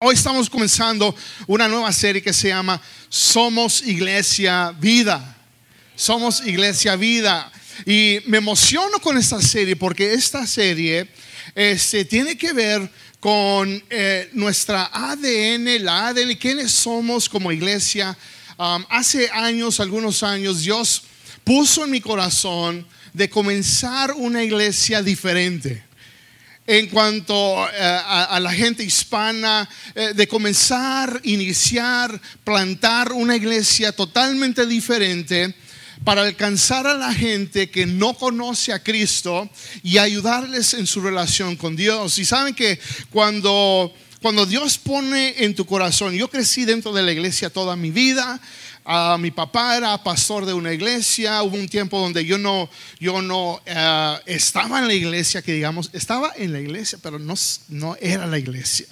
Hoy 0.00 0.14
estamos 0.14 0.48
comenzando 0.48 1.12
una 1.48 1.66
nueva 1.66 1.90
serie 1.92 2.22
que 2.22 2.32
se 2.32 2.46
llama 2.46 2.80
Somos 3.08 3.82
Iglesia 3.82 4.72
Vida. 4.78 5.36
Somos 5.96 6.40
Iglesia 6.46 6.94
Vida. 6.94 7.50
Y 7.84 8.20
me 8.26 8.38
emociono 8.38 9.00
con 9.00 9.18
esta 9.18 9.42
serie 9.42 9.74
porque 9.74 10.14
esta 10.14 10.46
serie 10.46 11.08
este, 11.52 12.04
tiene 12.04 12.38
que 12.38 12.52
ver 12.52 12.88
con 13.18 13.82
eh, 13.90 14.30
nuestra 14.34 14.88
ADN, 14.92 15.84
la 15.84 16.06
ADN, 16.06 16.36
quiénes 16.36 16.70
somos 16.70 17.28
como 17.28 17.50
iglesia. 17.50 18.16
Um, 18.56 18.84
hace 18.90 19.28
años, 19.30 19.80
algunos 19.80 20.22
años, 20.22 20.60
Dios 20.60 21.02
puso 21.42 21.82
en 21.82 21.90
mi 21.90 22.00
corazón 22.00 22.86
de 23.12 23.28
comenzar 23.28 24.12
una 24.12 24.44
iglesia 24.44 25.02
diferente 25.02 25.87
en 26.68 26.86
cuanto 26.88 27.66
eh, 27.66 27.78
a, 27.80 28.38
la 28.40 28.52
gente 28.52 28.84
hispana, 28.84 29.66
eh, 29.94 30.12
de 30.14 30.28
comenzar, 30.28 31.18
iniciar, 31.24 32.20
plantar 32.44 33.12
una 33.12 33.34
iglesia 33.36 33.90
totalmente 33.90 34.66
diferente 34.66 35.54
para 36.04 36.20
alcanzar 36.20 36.86
a 36.86 36.92
la 36.92 37.14
gente 37.14 37.70
que 37.70 37.86
no 37.86 38.12
conoce 38.12 38.74
a 38.74 38.82
Cristo 38.82 39.48
y 39.82 39.96
ayudarles 39.96 40.74
en 40.74 40.86
su 40.86 41.00
relación 41.00 41.56
con 41.56 41.74
Dios. 41.74 42.18
Y 42.18 42.26
saben 42.26 42.54
que 42.54 42.78
cuando, 43.08 43.90
cuando 44.20 44.44
Dios 44.44 44.76
pone 44.76 45.42
en 45.42 45.54
tu 45.54 45.64
corazón, 45.64 46.12
yo 46.12 46.28
crecí 46.28 46.66
dentro 46.66 46.92
de 46.92 47.02
la 47.02 47.12
iglesia 47.12 47.48
toda 47.48 47.76
mi 47.76 47.90
vida, 47.90 48.38
mi 49.18 49.30
papá 49.30 49.76
era 49.76 50.02
pastor 50.02 50.46
de 50.46 50.54
una 50.54 50.72
iglesia. 50.72 51.42
Hubo 51.42 51.56
un 51.56 51.68
tiempo 51.68 52.00
donde 52.00 52.24
yo 52.24 52.38
no, 52.38 52.70
yo 52.98 53.20
no 53.20 53.60
eh, 53.66 54.18
estaba 54.24 54.78
en 54.78 54.88
la 54.88 54.94
iglesia, 54.94 55.42
que 55.42 55.52
digamos, 55.52 55.90
estaba 55.92 56.32
en 56.36 56.52
la 56.52 56.60
iglesia, 56.60 56.98
pero 57.02 57.18
no, 57.18 57.34
no 57.68 57.96
era 58.00 58.26
la 58.26 58.38
iglesia. 58.38 58.86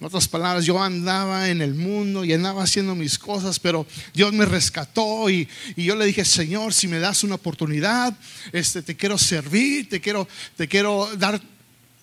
En 0.00 0.06
otras 0.06 0.26
palabras, 0.26 0.64
yo 0.64 0.82
andaba 0.82 1.50
en 1.50 1.60
el 1.60 1.74
mundo 1.74 2.24
y 2.24 2.32
andaba 2.32 2.62
haciendo 2.62 2.94
mis 2.94 3.18
cosas, 3.18 3.60
pero 3.60 3.86
Dios 4.14 4.32
me 4.32 4.46
rescató 4.46 5.28
y, 5.28 5.46
y, 5.76 5.84
yo 5.84 5.96
le 5.96 6.06
dije, 6.06 6.24
Señor, 6.24 6.72
si 6.72 6.88
me 6.88 6.98
das 6.98 7.22
una 7.22 7.34
oportunidad, 7.34 8.16
este, 8.52 8.80
te 8.80 8.96
quiero 8.96 9.18
servir, 9.18 9.90
te 9.90 10.00
quiero, 10.00 10.26
te 10.56 10.66
quiero 10.66 11.10
dar 11.18 11.38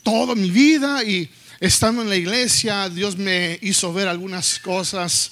toda 0.03 0.35
mi 0.35 0.51
vida. 0.51 1.03
Y 1.03 1.27
estando 1.59 2.03
en 2.03 2.09
la 2.09 2.15
iglesia, 2.15 2.87
Dios 2.89 3.17
me 3.17 3.57
hizo 3.63 3.91
ver 3.91 4.07
algunas 4.07 4.59
cosas 4.59 5.31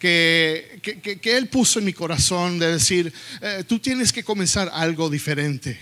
que, 0.00 0.80
que, 1.20 1.36
Él 1.36 1.48
puso 1.48 1.78
en 1.78 1.84
mi 1.84 1.92
corazón 1.92 2.58
de 2.58 2.72
decir, 2.72 3.12
eh, 3.42 3.64
tú 3.68 3.78
tienes 3.78 4.12
que 4.12 4.24
comenzar 4.24 4.70
algo 4.72 5.10
diferente. 5.10 5.78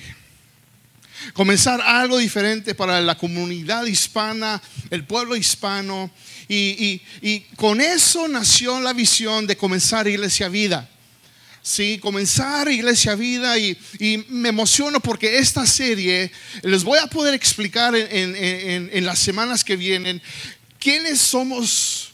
Comenzar 1.32 1.80
algo 1.80 2.18
diferente 2.18 2.74
para 2.74 3.00
la 3.00 3.16
comunidad 3.16 3.86
hispana, 3.86 4.60
el 4.90 5.04
pueblo 5.04 5.36
hispano. 5.36 6.10
Y, 6.48 7.00
y, 7.22 7.40
con 7.56 7.80
eso 7.80 8.26
nació 8.26 8.80
la 8.80 8.92
visión 8.92 9.46
de 9.46 9.56
comenzar 9.56 10.08
Iglesia 10.08 10.48
Vida. 10.48 10.88
Sí, 11.62 11.98
comenzar 11.98 12.68
Iglesia 12.68 13.14
Vida 13.14 13.56
y, 13.56 13.78
y, 14.00 14.24
me 14.28 14.48
emociono 14.48 15.00
porque 15.00 15.38
esta 15.38 15.64
serie 15.64 16.32
les 16.62 16.82
voy 16.82 16.98
a 16.98 17.06
poder 17.06 17.34
explicar 17.34 17.94
en, 17.94 18.34
en, 18.34 18.90
en 18.92 19.06
las 19.06 19.18
semanas 19.18 19.62
que 19.62 19.76
vienen 19.76 20.20
quiénes 20.78 21.20
somos 21.20 22.07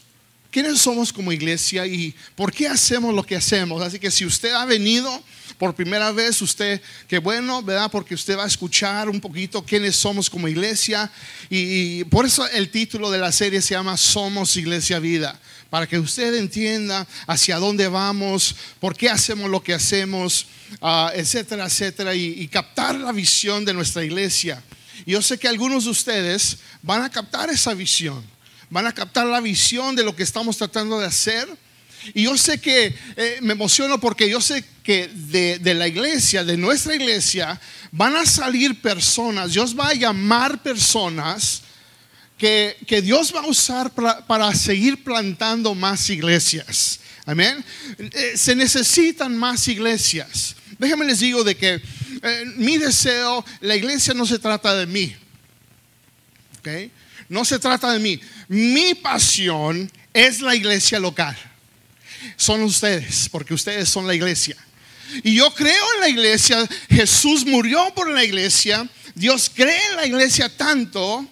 quiénes 0.54 0.80
somos 0.80 1.12
como 1.12 1.32
iglesia 1.32 1.84
y 1.84 2.14
por 2.36 2.52
qué 2.52 2.68
hacemos 2.68 3.12
lo 3.12 3.24
que 3.24 3.34
hacemos. 3.34 3.82
Así 3.82 3.98
que 3.98 4.08
si 4.08 4.24
usted 4.24 4.52
ha 4.52 4.64
venido 4.64 5.10
por 5.58 5.74
primera 5.74 6.12
vez, 6.12 6.40
usted, 6.42 6.80
qué 7.08 7.18
bueno, 7.18 7.60
¿verdad? 7.60 7.90
Porque 7.90 8.14
usted 8.14 8.38
va 8.38 8.44
a 8.44 8.46
escuchar 8.46 9.08
un 9.08 9.20
poquito 9.20 9.64
quiénes 9.64 9.96
somos 9.96 10.30
como 10.30 10.46
iglesia. 10.46 11.10
Y, 11.50 12.04
por 12.04 12.24
eso 12.24 12.48
el 12.50 12.70
título 12.70 13.10
de 13.10 13.18
la 13.18 13.32
serie 13.32 13.60
se 13.60 13.74
llama 13.74 13.96
Somos 13.96 14.56
Iglesia 14.56 15.00
Vida. 15.00 15.36
Para 15.70 15.88
que 15.88 15.98
usted 15.98 16.32
entienda 16.36 17.04
hacia 17.26 17.58
dónde 17.58 17.88
vamos, 17.88 18.54
por 18.78 18.96
qué 18.96 19.10
hacemos 19.10 19.50
lo 19.50 19.60
que 19.60 19.74
hacemos, 19.74 20.46
ah, 20.80 21.10
etcétera, 21.16 21.66
etcétera. 21.66 22.14
Y, 22.14 22.46
captar 22.46 22.94
la 22.94 23.10
visión 23.10 23.64
de 23.64 23.74
nuestra 23.74 24.04
iglesia. 24.04 24.62
Yo 25.04 25.20
sé 25.20 25.36
que 25.36 25.48
algunos 25.48 25.82
de 25.82 25.90
ustedes 25.90 26.58
van 26.80 27.02
a 27.02 27.10
captar 27.10 27.50
esa 27.50 27.74
visión 27.74 28.33
van 28.70 28.86
a 28.86 28.92
captar 28.92 29.26
la 29.26 29.40
visión 29.40 29.94
de 29.96 30.04
lo 30.04 30.14
que 30.14 30.22
estamos 30.22 30.56
tratando 30.56 30.98
de 30.98 31.06
hacer. 31.06 31.48
Y 32.12 32.24
yo 32.24 32.36
sé 32.36 32.58
que 32.60 32.94
eh, 33.16 33.38
me 33.40 33.52
emociono 33.52 33.98
porque 33.98 34.28
yo 34.28 34.40
sé 34.40 34.64
que 34.82 35.08
de, 35.08 35.74
la 35.74 35.88
iglesia, 35.88 36.44
de 36.44 36.56
nuestra 36.56 36.94
iglesia, 36.94 37.58
van 37.92 38.16
a 38.16 38.26
salir 38.26 38.80
personas, 38.82 39.52
Dios 39.52 39.78
va 39.78 39.88
a 39.88 39.94
llamar 39.94 40.62
personas 40.62 41.62
que, 42.36 42.76
Dios 43.02 43.34
va 43.34 43.40
a 43.40 43.46
usar 43.46 43.90
para, 43.90 44.54
seguir 44.54 45.02
plantando 45.02 45.74
más 45.74 46.10
iglesias. 46.10 47.00
Amén. 47.24 47.64
Eh, 47.98 48.34
se 48.36 48.54
necesitan 48.54 49.34
más 49.34 49.66
iglesias. 49.68 50.56
Déjenme 50.78 51.06
les 51.06 51.20
digo 51.20 51.42
de 51.42 51.56
que 51.56 51.80
eh, 52.22 52.44
mi 52.56 52.76
deseo, 52.76 53.42
la 53.60 53.76
iglesia 53.76 54.12
no 54.12 54.26
se 54.26 54.38
trata 54.38 54.74
de 54.74 54.86
mí. 54.86 55.16
Okay 56.58 56.90
no 57.28 57.44
se 57.44 57.58
trata 57.58 57.92
de 57.92 57.98
mí. 57.98 58.20
Mi 58.48 58.94
pasión 58.94 59.90
es 60.12 60.40
la 60.40 60.54
iglesia 60.54 60.98
local. 60.98 61.36
Son 62.36 62.62
ustedes, 62.62 63.28
porque 63.28 63.54
ustedes 63.54 63.88
son 63.88 64.06
la 64.06 64.14
iglesia. 64.14 64.56
Y 65.22 65.34
yo 65.34 65.52
creo 65.54 65.84
en 65.94 66.00
la 66.00 66.08
iglesia. 66.08 66.66
Jesús 66.88 67.44
murió 67.44 67.92
por 67.94 68.10
la 68.10 68.24
iglesia. 68.24 68.88
Dios 69.14 69.50
cree 69.54 69.86
en 69.90 69.96
la 69.96 70.06
iglesia 70.06 70.48
tanto 70.48 71.26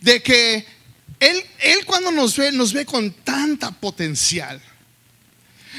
de 0.00 0.22
que 0.22 0.66
Él, 1.18 1.42
él 1.58 1.84
cuando 1.86 2.10
nos 2.10 2.36
ve, 2.36 2.52
nos 2.52 2.72
ve 2.72 2.84
con 2.84 3.10
tanta 3.12 3.70
potencial. 3.70 4.60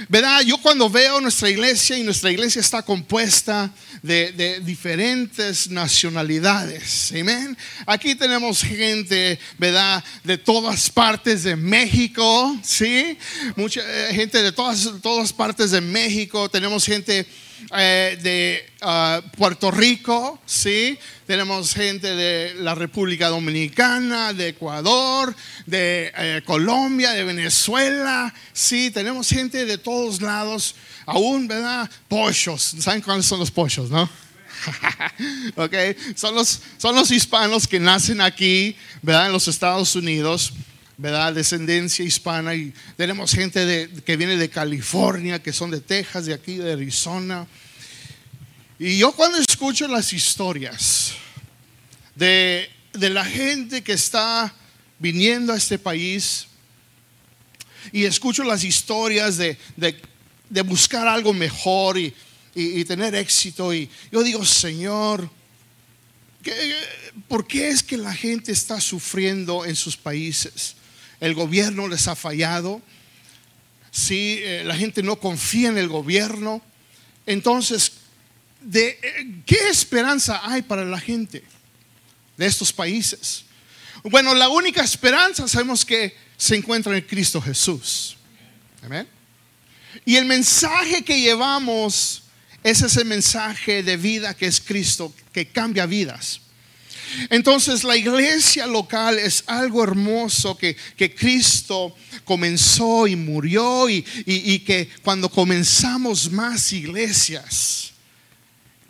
¿Verdad? 0.10 0.42
Yo 0.42 0.58
cuando 0.58 0.90
veo 0.90 1.22
nuestra 1.22 1.50
iglesia 1.50 1.98
y 1.98 2.04
nuestra 2.04 2.32
iglesia 2.32 2.60
está 2.60 2.82
compuesta 2.82 3.72
de, 4.02 4.62
diferentes 4.64 5.70
nacionalidades. 5.70 7.12
Amén. 7.12 7.58
Aquí 7.86 8.16
tenemos 8.16 8.62
gente, 8.62 9.40
¿verdad? 9.58 10.04
De 10.24 10.38
todas 10.38 10.90
partes 10.90 11.44
de 11.44 11.56
México, 11.56 12.58
¿sí? 12.64 13.18
Mucha 13.56 13.82
eh, 13.82 14.14
gente 14.14 14.42
de 14.42 14.52
todas, 14.52 14.90
todas 15.02 15.34
partes 15.34 15.72
de 15.72 15.82
México. 15.82 16.50
Tenemos 16.50 16.86
gente 16.86 17.26
eh, 17.72 18.18
de 18.22 18.70
ah, 18.82 19.22
Puerto 19.38 19.72
Rico, 19.72 20.40
¿sí? 20.46 20.98
Tenemos 21.26 21.74
gente 21.74 22.16
de 22.16 22.54
la 22.56 22.76
República 22.76 23.30
Dominicana, 23.30 24.34
de 24.34 24.50
Ecuador, 24.50 25.36
de 25.66 26.12
eh, 26.16 26.42
Colombia, 26.46 27.12
de 27.12 27.24
Venezuela, 27.24 28.34
¿sí? 28.54 28.92
Tenemos 28.92 29.30
gente 29.30 29.66
de 29.66 29.78
todos 29.78 30.22
lados, 30.22 30.76
aún, 31.06 31.48
¿verdad? 31.48 31.90
Pollos, 32.08 32.76
¿saben 32.80 33.02
cuáles 33.02 33.26
son 33.26 33.40
los 33.40 33.52
pollos, 33.52 33.90
no? 33.90 34.10
ok, 35.56 35.74
son 36.16 36.36
los, 36.36 36.62
son 36.78 36.96
los 36.96 37.12
hispanos 37.12 37.68
que 37.68 37.80
nacen 37.80 38.22
aquí, 38.22 38.76
¿verdad? 39.02 39.28
En 39.28 39.34
los 39.34 39.48
Estados 39.48 39.96
Unidos. 39.96 40.54
¿Verdad? 40.98 41.34
Descendencia 41.34 42.06
hispana 42.06 42.56
y 42.56 42.74
tenemos 42.96 43.32
gente 43.32 43.90
que 44.06 44.18
viene 44.18 44.38
de 44.38 44.50
California, 44.50 45.42
que 45.42 45.52
son 45.52 45.72
de 45.72 45.82
Texas, 45.82 46.26
de 46.26 46.34
aquí, 46.34 46.56
de 46.56 46.74
Arizona. 46.74 47.48
Y 48.80 48.98
yo 48.98 49.12
cuando 49.12 49.38
escucho 49.38 49.88
las 49.88 50.14
historias 50.14 51.14
de, 52.16 52.70
de 52.94 53.10
la 53.10 53.26
gente 53.26 53.84
que 53.84 53.94
está 53.94 54.54
viniendo 55.00 55.54
a 55.54 55.58
este 55.58 55.78
país 55.78 56.48
y 57.92 58.06
escucho 58.06 58.44
las 58.44 58.64
historias 58.64 59.38
de, 59.38 59.58
de, 59.76 60.02
de 60.50 60.62
buscar 60.62 61.08
algo 61.08 61.34
mejor 61.34 61.98
y, 61.98 62.14
y, 62.54 62.80
y, 62.80 62.86
tener 62.86 63.14
éxito, 63.16 63.74
y 63.74 63.90
yo 64.12 64.24
digo, 64.24 64.46
Señor, 64.46 65.30
¿por 67.28 67.46
qué 67.46 67.70
es 67.70 67.84
que 67.84 67.98
la 67.98 68.14
gente 68.14 68.52
está 68.52 68.80
sufriendo 68.80 69.66
en 69.66 69.76
sus 69.76 69.98
países? 69.98 70.76
El 71.26 71.34
gobierno 71.34 71.88
les 71.88 72.08
ha 72.08 72.16
fallado, 72.16 72.82
si 73.90 74.38
eh, 74.44 74.64
la 74.64 74.76
gente 74.76 75.02
no 75.02 75.16
confía 75.16 75.70
en 75.70 75.78
el 75.80 75.88
gobierno, 75.88 76.62
entonces, 77.26 77.94
¿de, 78.62 79.00
eh, 79.02 79.42
¿qué 79.44 79.70
esperanza 79.70 80.42
hay 80.44 80.62
para 80.62 80.86
la 80.86 81.00
gente 81.00 81.44
de 82.38 82.46
estos 82.46 82.72
países? 82.72 83.44
Bueno, 84.04 84.36
la 84.36 84.50
única 84.50 84.84
esperanza 84.84 85.48
sabemos 85.48 85.84
que 85.84 86.16
se 86.38 86.56
encuentra 86.56 86.96
en 86.96 87.04
Cristo 87.04 87.42
Jesús. 87.42 88.18
Amén. 88.84 89.08
Y 90.06 90.18
el 90.18 90.26
mensaje 90.26 91.04
que 91.04 91.20
llevamos 91.20 92.22
es 92.62 92.84
ese 92.84 93.04
mensaje 93.04 93.82
de 93.82 93.98
vida 93.98 94.36
que 94.36 94.46
es 94.46 94.62
Cristo, 94.62 95.12
que 95.34 95.48
cambia 95.48 95.88
vidas. 95.88 96.42
Entonces 97.30 97.84
la 97.84 97.96
iglesia 97.96 98.66
local 98.66 99.20
es 99.20 99.44
algo 99.48 99.84
hermoso 99.84 100.58
que, 100.58 100.76
Cristo 101.16 101.96
comenzó 102.24 103.08
y 103.08 103.16
murió 103.16 103.90
y, 103.90 104.02
que 104.60 104.90
cuando 105.04 105.30
comenzamos 105.30 106.32
más 106.32 106.72
iglesias 106.74 107.92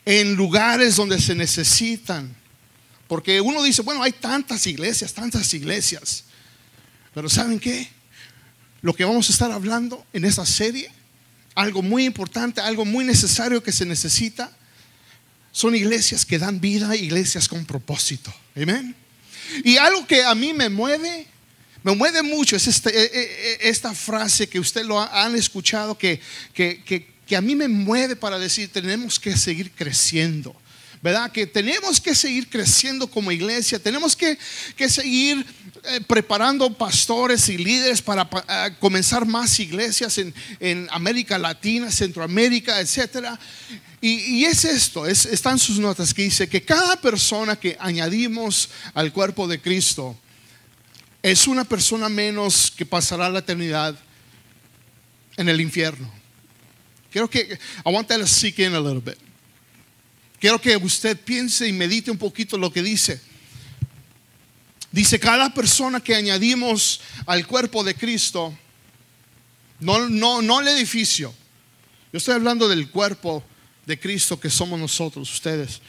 en 0.06 0.36
lugares 0.36 0.96
donde 0.96 1.20
se 1.20 1.36
necesitan, 1.36 2.36
porque 3.08 3.42
uno 3.42 3.62
dice, 3.64 3.82
bueno, 3.82 4.04
hay 4.04 4.12
tantas 4.12 4.66
iglesias, 4.68 5.14
tantas 5.14 5.54
iglesias. 5.54 6.24
Pero 7.14 7.30
¿saben 7.30 7.60
qué? 7.60 7.88
Lo 8.82 8.94
que 8.94 9.06
vamos 9.06 9.30
a 9.30 9.34
estar 9.34 9.52
hablando 9.52 10.06
en 10.14 10.26
esta 10.26 10.46
serie, 10.46 10.92
algo 11.56 11.82
muy 11.82 12.06
importante, 12.06 12.62
algo 12.62 12.86
muy 12.86 13.06
necesario 13.06 13.64
que 13.64 13.72
se 13.72 13.86
necesita, 13.86 14.52
son 15.56 15.74
iglesias 15.74 16.26
que 16.26 16.38
dan 16.38 16.60
vida, 16.60 16.98
iglesias 16.98 17.48
con 17.48 17.64
propósito. 17.66 18.34
Amén. 18.58 18.94
Y 19.64 19.78
algo 19.78 20.06
que 20.06 20.22
a 20.22 20.36
mí 20.36 20.54
me 20.54 20.68
mueve, 20.68 21.28
me 21.82 21.96
mueve 21.96 22.22
mucho, 22.24 22.58
es 22.58 22.68
esta, 22.68 22.90
eh, 22.90 23.10
eh, 23.14 23.58
esta 23.62 23.94
frase 23.94 24.50
que 24.50 24.60
usted 24.60 24.84
lo 24.84 25.00
han 25.00 25.34
escuchado, 25.38 25.98
que, 25.98 26.20
que, 26.54 26.84
que, 26.84 27.36
a 27.38 27.40
mí 27.40 27.56
me 27.56 27.70
mueve 27.70 28.18
para 28.18 28.38
decir, 28.38 28.68
tenemos 28.68 29.18
que 29.18 29.38
seguir 29.38 29.72
creciendo. 29.72 30.54
¿verdad? 31.02 31.32
Que 31.32 31.48
tenemos 31.48 32.02
que 32.02 32.16
seguir 32.16 32.50
creciendo 32.50 33.08
como 33.08 33.32
iglesia, 33.32 33.80
tenemos 33.80 34.14
que, 34.16 34.38
que 34.76 34.90
seguir 34.90 35.46
eh, 35.84 36.02
preparando 36.06 36.74
pastores 36.74 37.48
y 37.48 37.58
líderes 37.58 38.02
para 38.02 38.28
comenzar 38.80 39.26
más 39.26 39.58
iglesias 39.60 40.18
en, 40.18 40.34
en, 40.60 40.88
América 40.92 41.38
Latina, 41.38 41.92
Centroamérica, 41.92 42.82
etcétera. 42.82 43.40
Y, 44.02 44.46
es 44.46 44.66
esto, 44.66 45.06
es, 45.06 45.26
están 45.26 45.58
sus 45.58 45.80
notas 45.80 46.14
que 46.14 46.24
dice 46.24 46.48
que 46.48 46.64
cada 46.64 47.00
persona 47.00 47.56
que 47.56 47.78
añadimos 47.80 48.70
al 48.94 49.12
cuerpo 49.12 49.48
de 49.48 49.60
Cristo 49.60 50.16
es 51.24 51.48
una 51.48 51.64
persona 51.64 52.08
menos 52.08 52.72
que 52.76 52.86
pasará 52.86 53.30
la 53.30 53.40
eternidad 53.40 53.98
en 55.38 55.50
el 55.50 55.60
infierno. 55.60 56.12
Quiero 57.12 57.30
que, 57.30 57.58
I 57.86 57.92
want 57.92 58.08
that 58.10 58.20
to 58.20 58.28
sink 58.28 58.60
in 58.60 58.76
a 58.76 58.80
little 58.80 59.02
bit. 59.02 59.18
Quiero 60.40 60.60
que 60.60 60.76
usted 60.78 61.18
piense 61.20 61.68
y 61.68 61.72
medite 61.72 62.12
un 62.12 62.18
poquito 62.18 62.58
lo 62.58 62.72
que 62.72 62.84
dice. 62.84 63.20
Dice, 64.92 65.20
cada 65.20 65.54
persona 65.54 66.00
que 66.00 66.14
añadimos 66.14 67.02
al 67.26 67.48
cuerpo 67.48 67.84
de 67.84 67.96
Cristo, 67.96 68.56
no, 69.80 70.10
no, 70.10 70.42
no 70.42 70.62
el 70.62 70.68
edificio, 70.68 71.34
yo 72.14 72.18
estoy 72.18 72.36
hablando 72.36 72.68
del 72.70 72.90
cuerpo 72.90 73.44
de 73.86 74.00
Cristo 74.00 74.40
que 74.40 74.50
somos 74.50 74.80
nosotros, 74.80 75.32
ustedes, 75.32 75.82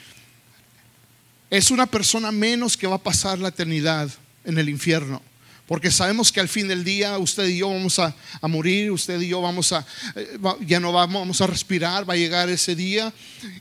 es 1.50 1.70
una 1.70 1.86
persona 1.86 2.32
menos 2.32 2.76
que 2.76 2.86
va 2.86 2.96
a 2.96 3.02
pasar 3.02 3.38
la 3.38 3.48
eternidad 3.48 4.10
en 4.44 4.58
el 4.58 4.68
infierno. 4.68 5.22
Porque 5.66 5.90
sabemos 5.90 6.30
que 6.30 6.38
al 6.38 6.48
fin 6.48 6.68
del 6.68 6.84
día 6.84 7.18
usted 7.18 7.48
y 7.48 7.58
yo 7.58 7.68
vamos 7.68 7.98
a, 7.98 8.14
morir, 8.42 8.92
usted 8.92 9.20
y 9.20 9.28
yo 9.28 9.40
vamos 9.40 9.72
a, 9.72 9.84
eh, 10.14 10.38
ya 10.60 10.78
no 10.78 10.92
vamos 10.92 11.40
a 11.40 11.46
respirar, 11.48 12.08
va 12.08 12.14
a 12.14 12.16
llegar 12.16 12.48
ese 12.48 12.76
día. 12.76 13.12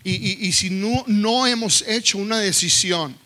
Y, 0.03 0.47
y 0.47 0.51
si 0.51 0.69
no, 0.69 1.03
no 1.07 1.47
hemos 1.47 1.83
hecho 1.87 2.19
una 2.19 2.37
decisión, 2.37 3.17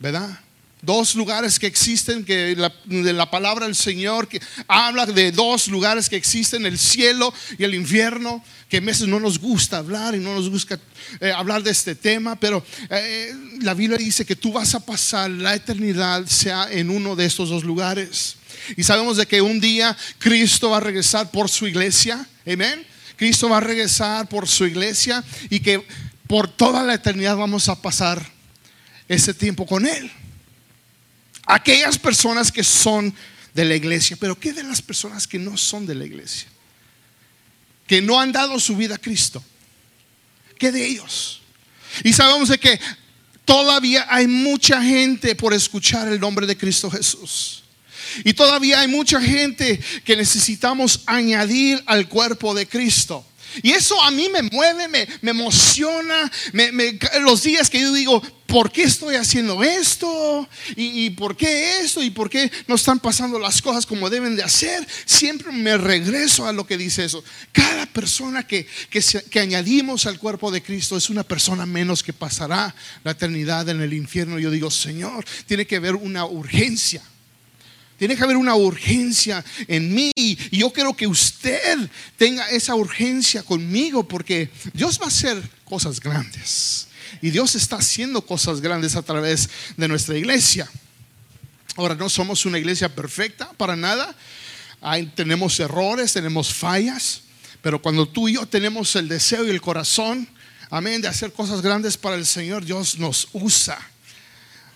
¿verdad? 0.00 0.40
Dos 0.82 1.14
lugares 1.14 1.58
que 1.58 1.66
existen, 1.66 2.24
que 2.24 2.56
la, 2.56 2.72
de 2.86 3.12
la 3.12 3.30
palabra 3.30 3.66
del 3.66 3.74
Señor 3.74 4.28
que 4.28 4.40
habla 4.66 5.04
de 5.04 5.30
dos 5.30 5.68
lugares 5.68 6.08
que 6.08 6.16
existen, 6.16 6.64
el 6.64 6.78
cielo 6.78 7.34
y 7.58 7.64
el 7.64 7.74
infierno, 7.74 8.42
que 8.68 8.78
a 8.78 8.80
veces 8.80 9.06
no 9.06 9.20
nos 9.20 9.38
gusta 9.38 9.78
hablar 9.78 10.14
y 10.14 10.18
no 10.20 10.34
nos 10.34 10.48
gusta 10.48 10.78
eh, 11.20 11.32
hablar 11.32 11.62
de 11.62 11.70
este 11.70 11.94
tema, 11.94 12.36
pero 12.36 12.64
eh, 12.88 13.34
la 13.60 13.74
Biblia 13.74 13.98
dice 13.98 14.24
que 14.24 14.36
tú 14.36 14.52
vas 14.52 14.74
a 14.74 14.80
pasar 14.80 15.30
la 15.30 15.54
eternidad 15.54 16.24
sea 16.26 16.68
en 16.70 16.88
uno 16.88 17.14
de 17.14 17.26
estos 17.26 17.50
dos 17.50 17.64
lugares. 17.64 18.36
Y 18.76 18.82
sabemos 18.82 19.18
de 19.18 19.26
que 19.26 19.42
un 19.42 19.60
día 19.60 19.96
Cristo 20.18 20.70
va 20.70 20.78
a 20.78 20.80
regresar 20.80 21.30
por 21.30 21.50
su 21.50 21.66
iglesia, 21.66 22.26
amén. 22.46 22.86
Cristo 23.16 23.50
va 23.50 23.58
a 23.58 23.60
regresar 23.60 24.28
por 24.28 24.48
su 24.48 24.64
iglesia 24.66 25.22
y 25.50 25.60
que 25.60 25.84
por 26.26 26.48
toda 26.48 26.82
la 26.84 26.94
eternidad 26.94 27.36
vamos 27.36 27.68
a 27.68 27.82
pasar 27.82 28.24
ese 29.08 29.34
tiempo 29.34 29.66
con 29.66 29.86
Él 29.86 30.10
aquellas 31.46 31.98
personas 31.98 32.50
que 32.52 32.64
son 32.64 33.14
de 33.54 33.64
la 33.64 33.74
iglesia, 33.74 34.16
pero 34.18 34.38
¿qué 34.38 34.52
de 34.52 34.62
las 34.62 34.80
personas 34.80 35.26
que 35.26 35.38
no 35.38 35.56
son 35.56 35.86
de 35.86 35.94
la 35.94 36.04
iglesia? 36.04 36.48
Que 37.86 38.00
no 38.00 38.20
han 38.20 38.32
dado 38.32 38.58
su 38.60 38.76
vida 38.76 38.94
a 38.94 38.98
Cristo. 38.98 39.42
¿Qué 40.58 40.70
de 40.70 40.86
ellos? 40.86 41.40
Y 42.04 42.12
sabemos 42.12 42.48
de 42.48 42.58
que 42.58 42.78
todavía 43.44 44.06
hay 44.08 44.26
mucha 44.26 44.82
gente 44.82 45.34
por 45.34 45.52
escuchar 45.54 46.06
el 46.08 46.20
nombre 46.20 46.46
de 46.46 46.56
Cristo 46.56 46.90
Jesús. 46.90 47.64
Y 48.24 48.34
todavía 48.34 48.80
hay 48.80 48.88
mucha 48.88 49.20
gente 49.20 49.80
que 50.04 50.16
necesitamos 50.16 51.02
añadir 51.06 51.82
al 51.86 52.08
cuerpo 52.08 52.54
de 52.54 52.66
Cristo. 52.66 53.26
Y 53.62 53.72
eso 53.72 54.00
a 54.02 54.10
mí 54.10 54.28
me 54.28 54.42
mueve, 54.42 54.88
me, 54.88 55.30
emociona. 55.30 56.30
los 57.22 57.42
días 57.42 57.70
que 57.70 57.80
yo 57.80 57.92
digo, 57.92 58.22
¿por 58.46 58.70
qué 58.70 58.82
estoy 58.82 59.14
haciendo 59.16 59.62
esto? 59.62 60.48
¿Y, 60.76 61.10
por 61.10 61.36
qué 61.36 61.80
esto? 61.80 62.02
¿Y 62.02 62.10
por 62.10 62.28
qué 62.28 62.50
no 62.66 62.74
están 62.74 62.98
pasando 62.98 63.38
las 63.38 63.62
cosas 63.62 63.86
como 63.86 64.10
deben 64.10 64.36
de 64.36 64.42
hacer? 64.42 64.86
Siempre 65.04 65.52
me 65.52 65.76
regreso 65.76 66.46
a 66.46 66.52
lo 66.52 66.66
que 66.66 66.76
dice 66.76 67.04
eso. 67.04 67.22
Cada 67.52 67.86
persona 67.86 68.46
que, 68.46 68.66
que 69.30 69.40
añadimos 69.40 70.06
al 70.06 70.18
cuerpo 70.18 70.50
de 70.50 70.62
Cristo 70.62 70.96
es 70.96 71.10
una 71.10 71.24
persona 71.24 71.66
menos 71.66 72.02
que 72.02 72.12
pasará 72.12 72.74
la 73.04 73.12
eternidad 73.12 73.68
en 73.68 73.80
el 73.80 73.92
infierno. 73.92 74.38
Yo 74.38 74.50
digo, 74.50 74.70
Señor, 74.70 75.24
tiene 75.46 75.66
que 75.66 75.76
haber 75.76 75.94
una 75.94 76.24
urgencia. 76.24 77.02
Tiene 78.00 78.16
que 78.16 78.24
haber 78.24 78.38
una 78.38 78.54
urgencia 78.54 79.44
en 79.68 79.94
mí. 79.94 80.10
Y 80.16 80.56
yo 80.56 80.72
quiero 80.72 80.96
que 80.96 81.06
usted 81.06 81.78
tenga 82.16 82.48
esa 82.48 82.74
urgencia 82.74 83.42
conmigo 83.42 84.08
porque 84.08 84.48
Dios 84.72 84.98
va 84.98 85.04
a 85.04 85.08
hacer 85.08 85.38
cosas 85.66 86.00
grandes. 86.00 86.86
Y 87.20 87.28
Dios 87.28 87.54
está 87.56 87.76
haciendo 87.76 88.24
cosas 88.24 88.62
grandes 88.62 88.96
a 88.96 89.02
través 89.02 89.50
de 89.76 89.86
nuestra 89.86 90.16
iglesia. 90.16 90.66
Ahora, 91.76 91.94
no 91.94 92.08
somos 92.08 92.46
una 92.46 92.58
iglesia 92.58 92.88
perfecta 92.88 93.52
para 93.58 93.76
nada. 93.76 94.16
tenemos 95.14 95.60
errores, 95.60 96.14
tenemos 96.14 96.54
fallas. 96.54 97.20
Pero 97.60 97.82
cuando 97.82 98.08
tú 98.08 98.30
y 98.30 98.32
yo 98.36 98.46
tenemos 98.46 98.96
el 98.96 99.08
deseo 99.08 99.46
y 99.46 99.50
el 99.50 99.60
corazón, 99.60 100.26
amén, 100.70 101.02
de 101.02 101.08
hacer 101.08 101.34
cosas 101.34 101.60
grandes 101.60 101.98
para 101.98 102.16
el 102.16 102.24
Señor, 102.24 102.64
Dios 102.64 102.98
nos 102.98 103.28
usa. 103.34 103.78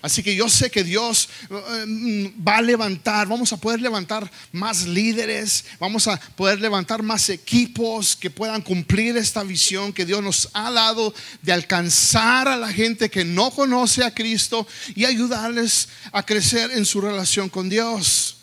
Así 0.04 0.22
que 0.22 0.36
yo 0.36 0.50
sé 0.50 0.70
que 0.70 0.84
Dios 0.84 1.30
mm, 1.48 2.46
va 2.46 2.58
a 2.58 2.60
levantar, 2.60 3.26
vamos 3.26 3.54
a 3.54 3.56
poder 3.56 3.80
levantar 3.80 4.30
más 4.52 4.86
líderes, 4.86 5.64
vamos 5.80 6.06
a 6.08 6.20
poder 6.36 6.60
levantar 6.60 7.02
más 7.02 7.30
equipos 7.30 8.14
que 8.14 8.28
puedan 8.28 8.60
cumplir 8.60 9.16
esta 9.16 9.42
visión 9.42 9.94
que 9.94 10.04
Dios 10.04 10.22
nos 10.22 10.50
ha 10.52 10.70
dado 10.70 11.14
de 11.40 11.54
alcanzar 11.54 12.48
a 12.48 12.58
la 12.58 12.70
gente 12.70 13.08
que 13.08 13.24
no 13.24 13.50
conoce 13.50 14.04
a 14.04 14.12
Cristo 14.12 14.68
y 14.94 15.06
ayudarles 15.06 15.88
a 16.12 16.22
crecer 16.22 16.72
en 16.72 16.84
su 16.84 17.00
relación 17.00 17.48
con 17.48 17.70
Dios. 17.70 18.36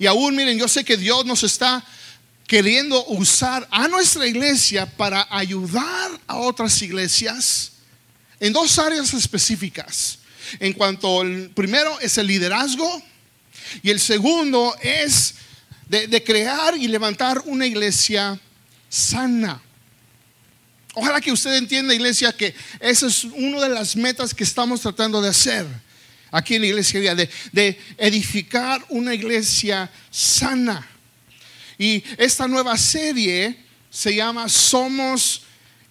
Y 0.00 0.06
aún 0.06 0.34
miren, 0.34 0.58
yo 0.58 0.66
sé 0.66 0.84
que 0.84 0.96
Dios 0.96 1.24
nos 1.24 1.44
está 1.44 1.84
queriendo 2.48 3.06
usar 3.06 3.68
a 3.70 3.86
nuestra 3.86 4.26
iglesia 4.26 4.84
para 4.84 5.28
ayudar 5.30 6.10
a 6.26 6.38
otras 6.38 6.82
iglesias 6.82 7.70
en 8.40 8.52
dos 8.52 8.80
áreas 8.80 9.14
específicas 9.14 10.18
en 10.60 10.72
cuanto 10.72 11.22
el 11.22 11.50
primero 11.50 11.98
es 12.00 12.18
el 12.18 12.26
liderazgo 12.26 13.02
y 13.82 13.90
el 13.90 14.00
segundo 14.00 14.74
es 14.82 15.34
de, 15.88 16.22
crear 16.24 16.76
y 16.76 16.88
levantar 16.88 17.42
una 17.46 17.66
iglesia 17.66 18.38
sana. 18.88 19.60
Ojalá 20.94 21.20
que 21.20 21.32
usted 21.32 21.54
entienda, 21.56 21.94
iglesia, 21.94 22.32
que 22.32 22.54
esa 22.80 23.06
es 23.06 23.24
una 23.24 23.60
de 23.60 23.68
las 23.68 23.96
metas 23.96 24.32
que 24.32 24.44
estamos 24.44 24.80
tratando 24.80 25.20
de 25.20 25.28
hacer 25.28 25.66
aquí 26.30 26.54
en 26.54 26.62
la 26.62 26.68
iglesia, 26.68 27.14
de, 27.14 27.28
de 27.52 27.78
edificar 27.98 28.84
una 28.88 29.14
iglesia 29.14 29.90
sana. 30.10 30.88
Y 31.78 32.02
esta 32.16 32.46
nueva 32.46 32.76
serie 32.78 33.58
se 33.90 34.14
llama 34.14 34.48
Somos 34.48 35.42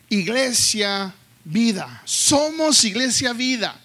Iglesia 0.10 1.14
Vida. 1.44 2.02
Somos 2.06 2.84
Iglesia 2.86 3.34
Vida. 3.34 3.80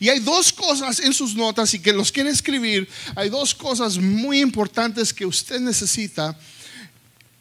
Y 0.00 0.08
hay 0.08 0.20
dos 0.20 0.52
cosas 0.52 1.00
en 1.00 1.12
sus 1.12 1.34
notas 1.34 1.74
y 1.74 1.78
que 1.78 1.92
los 1.92 2.10
quiere 2.10 2.30
escribir. 2.30 2.88
Hay 3.14 3.28
dos 3.28 3.54
cosas 3.54 3.98
muy 3.98 4.40
importantes 4.40 5.12
que 5.12 5.26
usted 5.26 5.60
necesita 5.60 6.38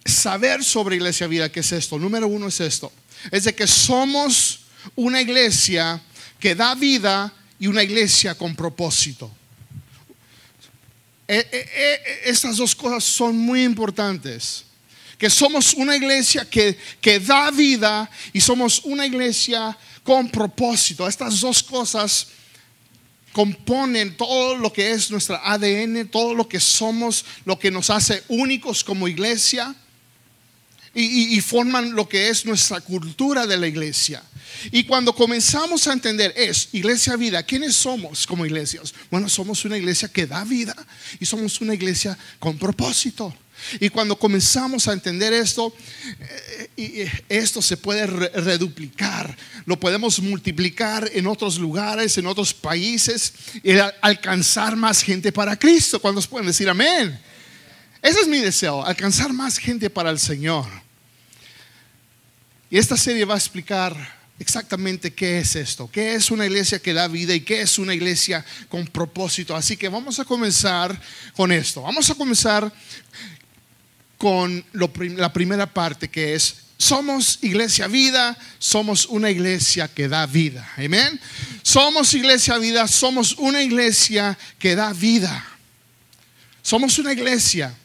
saber 0.05 0.63
sobre 0.63 0.95
Iglesia 0.95 1.27
Vida, 1.27 1.51
que 1.51 1.61
es 1.61 1.71
esto. 1.71 1.97
Número 1.97 2.27
uno 2.27 2.47
es 2.47 2.59
esto. 2.59 2.91
Es 3.31 3.45
de 3.45 3.55
que 3.55 3.67
somos 3.67 4.61
una 4.95 5.21
iglesia 5.21 6.01
que 6.39 6.55
da 6.55 6.75
vida 6.75 7.33
y 7.59 7.67
una 7.67 7.83
iglesia 7.83 8.35
con 8.35 8.55
propósito. 8.55 9.31
E, 11.27 11.37
e, 11.37 11.57
e, 11.57 12.29
estas 12.29 12.57
dos 12.57 12.75
cosas 12.75 13.03
son 13.03 13.37
muy 13.37 13.63
importantes. 13.63 14.65
Que 15.17 15.29
somos 15.29 15.73
una 15.73 15.95
iglesia 15.95 16.43
que, 16.49 16.77
que 16.99 17.19
da 17.19 17.49
vida 17.51 18.09
y 18.33 18.41
somos 18.41 18.81
una 18.83 19.05
iglesia 19.05 19.77
con 20.03 20.29
propósito. 20.29 21.07
Estas 21.07 21.39
dos 21.39 21.63
cosas 21.63 22.27
componen 23.33 24.15
todo 24.15 24.55
lo 24.55 24.71
que 24.71 24.91
es 24.91 25.11
nuestra 25.11 25.41
ADN, 25.43 26.07
todo 26.07 26.33
lo 26.33 26.47
que 26.47 26.59
somos, 26.59 27.25
lo 27.43 27.59
que 27.59 27.71
nos 27.71 27.89
hace 27.89 28.23
únicos 28.29 28.83
como 28.83 29.07
iglesia. 29.07 29.75
y, 30.95 31.41
forman 31.41 31.93
lo 31.95 32.07
que 32.07 32.29
es 32.29 32.45
nuestra 32.45 32.79
cultura 32.79 33.47
de 33.47 33.57
la 33.57 33.65
iglesia. 33.65 34.21
Y 34.71 34.83
cuando 34.83 35.15
comenzamos 35.15 35.87
a 35.87 35.93
entender 35.93 36.33
es 36.37 36.69
iglesia 36.71 37.15
vida, 37.15 37.43
¿quiénes 37.43 37.75
somos 37.75 38.27
como 38.27 38.45
iglesias? 38.45 38.93
Bueno, 39.09 39.27
somos 39.27 39.65
una 39.65 39.77
iglesia 39.77 40.07
que 40.07 40.27
da 40.27 40.43
vida 40.43 40.75
y 41.19 41.25
somos 41.25 41.59
una 41.61 41.73
iglesia 41.73 42.17
con 42.39 42.57
propósito. 42.59 43.35
Y 43.79 43.89
cuando 43.89 44.17
comenzamos 44.17 44.87
a 44.87 44.93
entender 44.93 45.33
esto, 45.33 45.73
eh, 46.77 47.11
esto 47.29 47.61
se 47.61 47.77
puede 47.77 48.05
reduplicar, 48.05 49.35
lo 49.65 49.79
podemos 49.79 50.19
multiplicar 50.19 51.09
en 51.13 51.27
otros 51.27 51.57
lugares, 51.57 52.17
en 52.17 52.25
otros 52.25 52.53
países, 52.53 53.33
y 53.63 53.71
alcanzar 54.01 54.75
más 54.75 55.01
gente 55.01 55.31
para 55.31 55.57
Cristo. 55.57 55.99
Cuando 55.99 56.21
pueden 56.21 56.47
decir 56.47 56.69
amén? 56.69 57.19
Ese 58.01 58.21
es 58.21 58.27
mi 58.27 58.39
deseo, 58.39 58.85
alcanzar 58.85 59.31
más 59.31 59.57
gente 59.57 59.89
para 59.89 60.09
el 60.09 60.19
Señor. 60.19 60.65
Y 62.69 62.77
esta 62.77 62.97
serie 62.97 63.23
va 63.23 63.35
a 63.35 63.37
explicar 63.37 63.95
exactamente 64.39 65.13
qué 65.13 65.39
es 65.39 65.55
esto, 65.55 65.89
qué 65.89 66.15
es 66.15 66.31
una 66.31 66.45
iglesia 66.45 66.79
que 66.79 66.93
da 66.93 67.07
vida 67.07 67.33
y 67.33 67.41
qué 67.41 67.61
es 67.61 67.77
una 67.77 67.93
iglesia 67.93 68.43
con 68.67 68.87
propósito. 68.87 69.55
Así 69.55 69.77
que 69.77 69.87
vamos 69.87 70.19
a 70.19 70.25
comenzar 70.25 70.99
con 71.33 71.51
esto. 71.51 71.81
Vamos 71.81 72.09
a 72.09 72.15
comenzar 72.15 72.73
con 74.23 74.63
la 74.71 75.33
primera 75.33 75.65
parte 75.65 76.07
que 76.07 76.33
es, 76.33 76.55
somos 76.77 77.39
iglesia 77.41 77.87
vida, 77.87 78.37
somos 78.57 79.05
una 79.07 79.29
iglesia 79.29 79.89
que 79.89 80.07
da 80.07 80.25
vida. 80.25 80.65
Amén. 80.77 81.19
Somos 81.61 82.13
iglesia 82.13 82.57
vida, 82.57 82.87
somos 82.87 83.33
una 83.33 83.61
iglesia 83.61 84.37
que 84.57 84.77
da 84.77 84.93
vida. 84.93 85.45
Somos 86.61 86.97
una 86.99 87.11
iglesia 87.11 87.75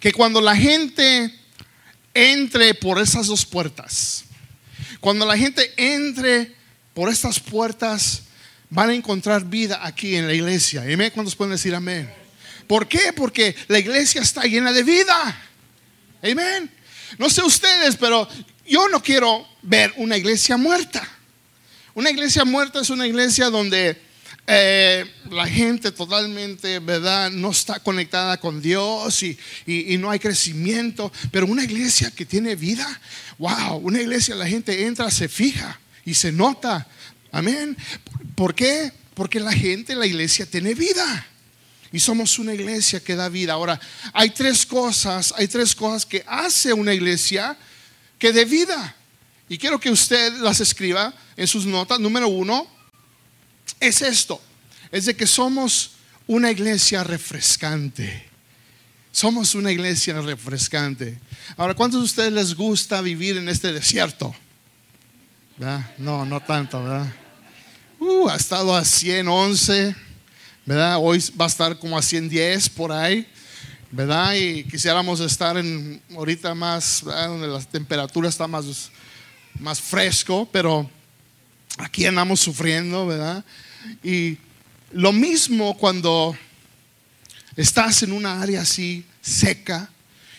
que 0.00 0.12
cuando 0.12 0.40
la 0.40 0.56
gente 0.56 1.32
entre 2.14 2.74
por 2.74 3.00
esas 3.00 3.28
dos 3.28 3.46
puertas, 3.46 4.24
cuando 4.98 5.24
la 5.24 5.38
gente 5.38 5.72
entre 5.76 6.52
por 6.94 7.08
estas 7.08 7.38
puertas, 7.38 8.22
van 8.70 8.90
a 8.90 8.94
encontrar 8.94 9.44
vida 9.44 9.86
aquí 9.86 10.16
en 10.16 10.26
la 10.26 10.34
iglesia. 10.34 10.82
Amén. 10.82 11.12
¿Cuántos 11.14 11.36
pueden 11.36 11.52
decir 11.52 11.76
amén? 11.76 12.21
¿Por 12.72 12.88
qué? 12.88 13.12
Porque 13.14 13.54
la 13.68 13.78
iglesia 13.78 14.22
está 14.22 14.44
llena 14.44 14.72
de 14.72 14.82
vida. 14.82 15.14
Amén. 16.22 16.70
No 17.18 17.28
sé 17.28 17.42
ustedes, 17.42 17.96
pero 17.96 18.26
yo 18.66 18.88
no 18.88 19.02
quiero 19.02 19.46
ver 19.60 19.92
una 19.98 20.16
iglesia 20.16 20.56
muerta. 20.56 21.06
Una 21.92 22.10
iglesia 22.10 22.46
muerta 22.46 22.80
es 22.80 22.88
una 22.88 23.06
iglesia 23.06 23.50
donde 23.50 24.00
eh, 24.46 25.04
la 25.30 25.46
gente 25.46 25.92
totalmente, 25.92 26.78
¿verdad? 26.78 27.30
No 27.30 27.50
está 27.50 27.78
conectada 27.78 28.38
con 28.38 28.62
Dios 28.62 29.22
y, 29.22 29.38
y, 29.66 29.98
no 29.98 30.10
hay 30.10 30.18
crecimiento. 30.18 31.12
Pero 31.30 31.48
una 31.48 31.64
iglesia 31.64 32.10
que 32.10 32.24
tiene 32.24 32.56
vida, 32.56 32.88
wow, 33.36 33.76
una 33.82 34.00
iglesia 34.00 34.34
la 34.34 34.46
gente 34.46 34.86
entra, 34.86 35.10
se 35.10 35.28
fija 35.28 35.78
y 36.06 36.14
se 36.14 36.32
nota. 36.32 36.86
Amén. 37.32 37.76
¿Por 38.34 38.54
qué? 38.54 38.90
Porque 39.12 39.40
la 39.40 39.52
gente, 39.52 39.94
la 39.94 40.06
iglesia 40.06 40.46
tiene 40.46 40.72
vida. 40.72 41.26
Y 41.92 42.00
somos 42.00 42.38
una 42.38 42.54
iglesia 42.54 43.00
que 43.00 43.14
da 43.14 43.28
vida. 43.28 43.52
Ahora, 43.52 43.78
hay 44.12 44.30
tres 44.30 44.64
cosas, 44.64 45.34
hay 45.36 45.46
tres 45.46 45.74
cosas 45.74 46.06
que 46.06 46.24
hace 46.26 46.72
una 46.72 46.94
iglesia 46.94 47.56
que 48.18 48.32
dé 48.32 48.44
vida. 48.44 48.96
Y 49.48 49.58
quiero 49.58 49.78
que 49.78 49.90
usted 49.90 50.32
las 50.38 50.60
escriba 50.60 51.12
en 51.36 51.46
sus 51.46 51.66
notas. 51.66 52.00
Número 52.00 52.28
uno, 52.28 52.66
es 53.78 54.00
esto, 54.00 54.40
es 54.90 55.04
de 55.06 55.16
que 55.16 55.26
somos 55.26 55.92
una 56.26 56.50
iglesia 56.50 57.04
refrescante. 57.04 58.28
Somos 59.10 59.54
una 59.54 59.70
iglesia 59.70 60.18
refrescante. 60.22 61.20
Ahora, 61.58 61.74
¿cuántos 61.74 62.00
de 62.00 62.06
ustedes 62.06 62.32
les 62.32 62.54
gusta 62.54 63.02
vivir 63.02 63.36
en 63.36 63.48
este 63.50 63.72
desierto? 63.72 64.34
No, 65.98 66.24
no 66.24 66.40
tanto, 66.40 66.82
¿verdad? 66.82 67.12
Uh, 67.98 68.28
ha 68.28 68.36
estado 68.36 68.74
a 68.74 68.84
111, 68.84 69.94
¿verdad? 70.64 70.98
Hoy 71.00 71.22
va 71.40 71.46
a 71.46 71.48
estar 71.48 71.78
como 71.78 71.98
a 71.98 72.02
110 72.02 72.68
por 72.70 72.92
ahí, 72.92 73.26
¿verdad? 73.90 74.34
Y 74.34 74.64
quisiéramos 74.64 75.20
estar 75.20 75.56
en 75.56 76.00
ahorita 76.14 76.54
más, 76.54 77.02
donde 77.04 77.48
la 77.48 77.60
temperatura 77.60 78.28
está 78.28 78.46
más, 78.46 78.90
más 79.58 79.80
fresco, 79.80 80.48
pero 80.52 80.88
aquí 81.78 82.06
andamos 82.06 82.40
sufriendo, 82.40 83.06
¿verdad? 83.06 83.44
Y 84.02 84.38
lo 84.92 85.12
mismo 85.12 85.76
cuando 85.76 86.36
estás 87.56 88.02
en 88.02 88.12
una 88.12 88.40
área 88.40 88.62
así 88.62 89.04
seca, 89.20 89.90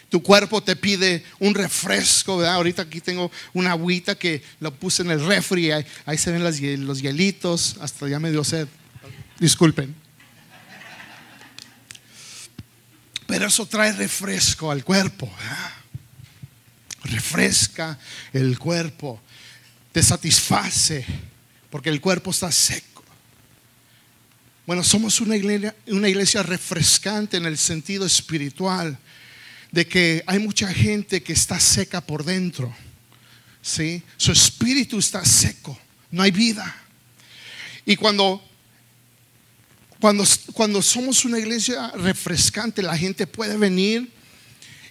tu 0.10 0.22
cuerpo 0.22 0.62
te 0.62 0.76
pide 0.76 1.24
un 1.40 1.56
refresco, 1.56 2.38
¿verdad? 2.38 2.56
Ahorita 2.56 2.84
aquí 2.84 3.02
tengo 3.02 3.32
una 3.52 3.72
agüita 3.72 4.16
que 4.16 4.42
lo 4.60 4.74
puse 4.74 5.02
en 5.02 5.12
el 5.12 5.26
refri, 5.26 5.72
ahí, 5.72 5.86
ahí 6.06 6.18
se 6.18 6.32
ven 6.32 6.44
los 6.44 7.02
hielitos, 7.02 7.78
hasta 7.82 8.08
ya 8.08 8.20
me 8.20 8.32
dio 8.32 8.44
sed. 8.44 8.68
Disculpen. 9.40 10.03
Pero 13.34 13.48
eso 13.48 13.66
trae 13.66 13.92
refresco 13.94 14.70
al 14.70 14.84
cuerpo. 14.84 15.28
Refresca 17.04 17.98
el 18.32 18.60
cuerpo, 18.60 19.24
te 19.92 20.04
satisface, 20.04 21.04
porque 21.72 21.90
el 21.90 22.00
cuerpo 22.00 22.30
está 22.30 22.52
seco. 22.52 23.04
Bueno, 24.68 24.84
somos 24.84 25.20
una 25.20 25.36
iglesia, 25.36 25.76
una 25.88 26.10
iglesia 26.10 26.44
refrescante 26.44 27.38
en 27.38 27.48
el 27.48 27.58
sentido 27.58 28.06
espiritual, 28.06 29.00
de 29.72 29.88
que 29.88 30.24
hay 30.28 30.38
mucha 30.38 30.72
gente 30.72 31.24
que 31.24 31.34
está 31.34 31.60
seca 31.60 32.02
por 32.02 32.24
dentro. 32.24 32.72
¿sí? 33.64 34.04
Su 34.16 34.32
espíritu 34.32 35.00
está 35.00 35.26
seco, 35.26 35.76
no 36.12 36.22
hay 36.22 36.30
vida. 36.30 36.72
Y 37.84 37.96
cuando, 37.96 38.48
cuando, 40.04 40.26
cuando 40.52 40.82
somos 40.82 41.24
una 41.24 41.40
iglesia 41.40 41.90
refrescante, 41.92 42.84
la 42.84 42.98
gente 42.98 43.26
puede 43.26 43.56
venir 43.56 44.12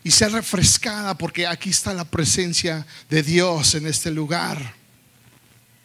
y 0.03 0.11
ser 0.11 0.33
refrescada 0.33 1.19
porque 1.19 1.47
aquí 1.47 1.69
está 1.69 1.93
la 1.93 2.07
presencia 2.07 2.87
de 3.11 3.23
Dios 3.23 3.75
en 3.75 3.87
este 3.87 4.11
lugar. 4.11 4.75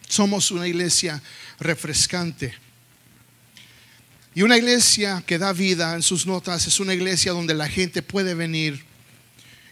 Somos 0.08 0.50
una 0.50 0.66
iglesia 0.66 1.22
refrescante. 1.60 2.54
Y 4.34 4.44
una 4.44 4.56
iglesia 4.56 5.22
que 5.28 5.38
da 5.38 5.52
vida 5.52 5.94
en 5.94 6.04
sus 6.04 6.26
notas 6.26 6.66
es 6.66 6.80
una 6.80 6.94
iglesia 6.94 7.34
donde 7.34 7.54
la 7.54 7.68
gente 7.68 8.02
puede 8.02 8.34
venir 8.34 8.82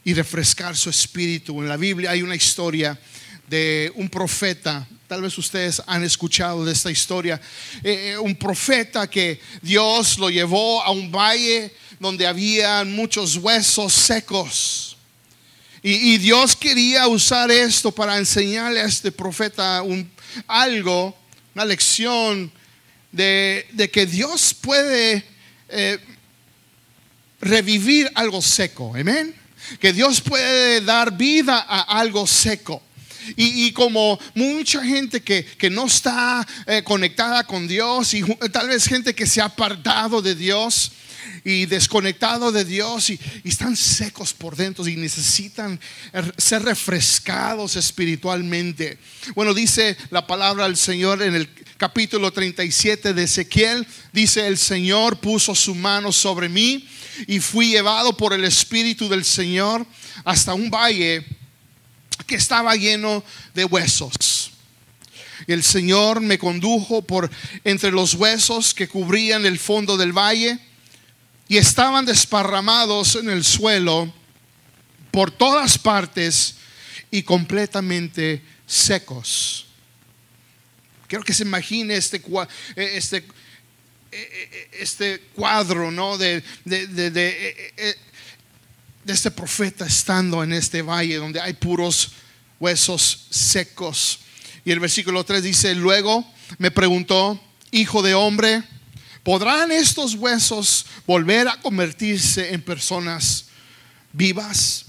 y 0.03 0.15
refrescar 0.15 0.75
su 0.75 0.89
espíritu. 0.89 1.61
En 1.61 1.69
la 1.69 1.77
Biblia 1.77 2.11
hay 2.11 2.23
una 2.23 2.35
historia 2.35 2.99
de 3.47 3.89
un 3.95 4.09
profeta, 4.09 4.85
tal 5.07 5.21
vez 5.21 5.37
ustedes 5.37 5.81
han 5.85 6.03
escuchado 6.03 6.65
de 6.65 6.73
esta 6.73 6.89
historia, 6.89 7.39
eh, 7.83 8.11
eh, 8.11 8.17
un 8.17 8.35
profeta 8.35 9.07
que 9.07 9.39
Dios 9.61 10.17
lo 10.17 10.29
llevó 10.29 10.81
a 10.83 10.91
un 10.91 11.11
valle 11.11 11.73
donde 11.99 12.25
había 12.25 12.83
muchos 12.83 13.35
huesos 13.37 13.93
secos. 13.93 14.97
Y, 15.83 16.17
Dios 16.17 16.55
quería 16.55 17.07
usar 17.07 17.51
esto 17.51 17.91
para 17.91 18.17
enseñarle 18.17 18.81
a 18.81 18.85
este 18.85 19.11
profeta 19.11 19.83
un, 19.83 20.09
algo, 20.47 21.15
una 21.53 21.63
lección 21.63 22.51
de, 23.11 23.67
que 23.93 24.07
Dios 24.07 24.55
puede 24.55 25.23
eh, 25.69 25.99
revivir 27.39 28.11
algo 28.15 28.41
seco. 28.41 28.95
Amén. 28.95 29.35
Que 29.79 29.93
Dios 29.93 30.21
puede 30.21 30.81
dar 30.81 31.15
vida 31.15 31.59
a 31.59 31.99
algo 31.99 32.25
seco. 32.25 32.81
Y, 33.35 33.71
como 33.71 34.19
mucha 34.33 34.83
gente 34.83 35.21
que, 35.21 35.69
no 35.69 35.85
está 35.85 36.45
eh, 36.67 36.83
conectada 36.83 37.45
con 37.45 37.67
Dios 37.67 38.13
y 38.13 38.23
tal 38.51 38.67
vez 38.67 38.85
gente 38.87 39.15
que 39.15 39.25
se 39.25 39.41
ha 39.41 39.45
apartado 39.45 40.21
de 40.21 40.35
Dios 40.35 40.91
y 41.43 41.65
desconectado 41.65 42.51
de 42.51 42.65
Dios 42.65 43.09
y, 43.09 43.19
y, 43.43 43.49
están 43.49 43.75
secos 43.75 44.33
por 44.33 44.55
dentro 44.55 44.87
y 44.87 44.95
necesitan 44.95 45.79
ser 46.37 46.63
refrescados 46.63 47.75
espiritualmente. 47.75 48.97
Bueno, 49.33 49.53
dice 49.53 49.97
la 50.09 50.25
palabra 50.27 50.65
del 50.65 50.77
Señor 50.77 51.21
en 51.21 51.35
el 51.35 51.49
capítulo 51.77 52.31
37 52.31 53.13
de 53.13 53.23
Ezequiel, 53.23 53.85
dice, 54.13 54.47
el 54.47 54.57
Señor 54.57 55.17
puso 55.17 55.53
su 55.55 55.75
mano 55.75 56.11
sobre 56.11 56.49
mí 56.49 56.87
y 57.27 57.39
fui 57.39 57.69
llevado 57.69 58.15
por 58.15 58.33
el 58.33 58.43
Espíritu 58.43 59.09
del 59.09 59.25
Señor 59.25 59.85
hasta 60.23 60.53
un 60.53 60.69
valle 60.69 61.25
que 62.25 62.35
estaba 62.35 62.75
lleno 62.75 63.23
de 63.53 63.65
huesos. 63.65 64.51
El 65.47 65.63
Señor 65.63 66.21
me 66.21 66.39
condujo 66.39 67.01
por 67.01 67.29
entre 67.63 67.91
los 67.91 68.13
huesos 68.13 68.73
que 68.73 68.87
cubrían 68.87 69.45
el 69.45 69.59
fondo 69.59 69.97
del 69.97 70.13
valle 70.13 70.59
y 71.47 71.57
estaban 71.57 72.05
desparramados 72.05 73.15
en 73.15 73.29
el 73.29 73.43
suelo 73.43 74.11
por 75.11 75.31
todas 75.31 75.77
partes 75.77 76.55
y 77.11 77.23
completamente 77.23 78.41
secos. 78.65 79.67
Quiero 81.07 81.23
que 81.23 81.33
se 81.33 81.43
imagine 81.43 81.95
este, 81.95 82.17
eh, 82.17 82.91
este, 82.95 83.17
eh, 83.17 83.23
eh, 84.11 84.69
este 84.79 85.19
cuadro, 85.35 85.91
¿no? 85.91 86.17
De 86.17 86.43
este 89.13 89.31
profeta 89.31 89.85
estando 89.85 90.43
en 90.43 90.53
este 90.53 90.81
valle 90.81 91.17
donde 91.17 91.39
hay 91.39 91.53
puros 91.53 92.11
huesos 92.59 93.27
secos. 93.29 94.19
Y 94.63 94.71
el 94.71 94.79
versículo 94.79 95.23
3 95.23 95.43
dice, 95.43 95.75
luego 95.75 96.25
me 96.57 96.71
preguntó, 96.71 97.39
hijo 97.71 98.01
de 98.01 98.13
hombre, 98.13 98.63
¿podrán 99.23 99.71
estos 99.71 100.15
huesos 100.15 100.85
volver 101.05 101.47
a 101.47 101.59
convertirse 101.61 102.53
en 102.53 102.61
personas 102.61 103.45
vivas? 104.11 104.85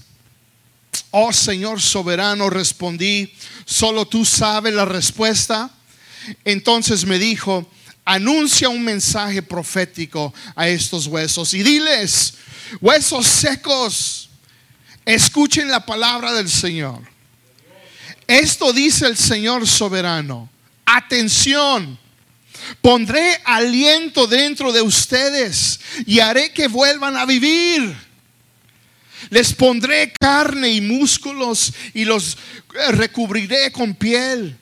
Oh 1.11 1.31
Señor 1.31 1.81
soberano, 1.81 2.49
respondí, 2.49 3.33
solo 3.65 4.05
tú 4.07 4.25
sabes 4.25 4.73
la 4.73 4.85
respuesta. 4.85 5.69
Entonces 6.43 7.05
me 7.05 7.19
dijo, 7.19 7.69
anuncia 8.07 8.69
un 8.69 8.81
mensaje 8.81 9.41
profético 9.41 10.33
a 10.55 10.69
estos 10.69 11.07
huesos 11.07 11.53
y 11.53 11.61
diles, 11.61 12.35
huesos 12.79 13.27
secos, 13.27 14.29
escuchen 15.05 15.69
la 15.69 15.85
palabra 15.85 16.33
del 16.33 16.49
Señor. 16.49 17.01
Esto 18.25 18.71
dice 18.71 19.07
el 19.07 19.17
Señor 19.17 19.67
soberano. 19.67 20.49
Atención, 20.85 21.99
pondré 22.81 23.41
aliento 23.43 24.25
dentro 24.25 24.71
de 24.71 24.81
ustedes 24.81 25.77
y 26.05 26.21
haré 26.21 26.53
que 26.53 26.69
vuelvan 26.69 27.17
a 27.17 27.25
vivir. 27.25 27.93
Les 29.29 29.53
pondré 29.53 30.13
carne 30.17 30.69
y 30.69 30.79
músculos 30.79 31.73
y 31.93 32.05
los 32.05 32.37
recubriré 32.91 33.69
con 33.73 33.95
piel 33.95 34.57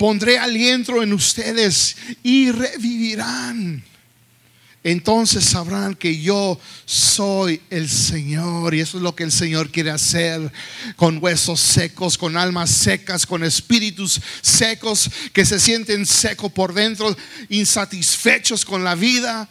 pondré 0.00 0.38
aliento 0.38 1.02
en 1.02 1.12
ustedes 1.12 1.94
y 2.22 2.50
revivirán. 2.52 3.84
Entonces 4.82 5.44
sabrán 5.44 5.94
que 5.94 6.18
yo 6.18 6.58
soy 6.86 7.60
el 7.68 7.86
Señor 7.86 8.74
y 8.74 8.80
eso 8.80 8.96
es 8.96 9.02
lo 9.02 9.14
que 9.14 9.24
el 9.24 9.30
Señor 9.30 9.70
quiere 9.70 9.90
hacer 9.90 10.50
con 10.96 11.22
huesos 11.22 11.60
secos, 11.60 12.16
con 12.16 12.38
almas 12.38 12.70
secas, 12.70 13.26
con 13.26 13.44
espíritus 13.44 14.22
secos 14.40 15.10
que 15.34 15.44
se 15.44 15.60
sienten 15.60 16.06
secos 16.06 16.50
por 16.50 16.72
dentro, 16.72 17.14
insatisfechos 17.50 18.64
con 18.64 18.82
la 18.82 18.94
vida. 18.94 19.50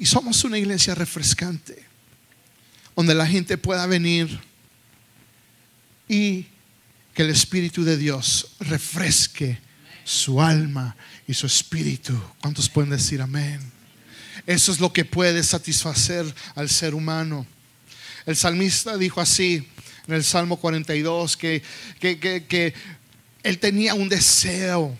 Y 0.00 0.06
somos 0.06 0.42
una 0.42 0.58
iglesia 0.58 0.96
refrescante, 0.96 1.84
donde 2.96 3.14
la 3.14 3.28
gente 3.28 3.56
pueda 3.56 3.86
venir 3.86 4.40
y 6.08 6.46
que 7.14 7.22
el 7.22 7.30
Espíritu 7.30 7.84
de 7.84 7.96
Dios 7.96 8.48
refresque 8.60 9.58
su 10.04 10.42
alma 10.42 10.96
y 11.26 11.34
su 11.34 11.46
espíritu. 11.46 12.20
¿Cuántos 12.40 12.68
pueden 12.68 12.90
decir 12.90 13.22
amén? 13.22 13.60
Eso 14.46 14.72
es 14.72 14.80
lo 14.80 14.92
que 14.92 15.04
puede 15.04 15.42
satisfacer 15.42 16.26
al 16.54 16.68
ser 16.68 16.94
humano. 16.94 17.46
El 18.26 18.36
salmista 18.36 18.96
dijo 18.96 19.20
así 19.20 19.66
en 20.06 20.14
el 20.14 20.24
Salmo 20.24 20.58
42 20.58 21.36
que, 21.36 21.62
que, 21.98 22.18
que, 22.18 22.74
él 23.42 23.58
tenía 23.58 23.94
un 23.94 24.08
deseo 24.08 24.96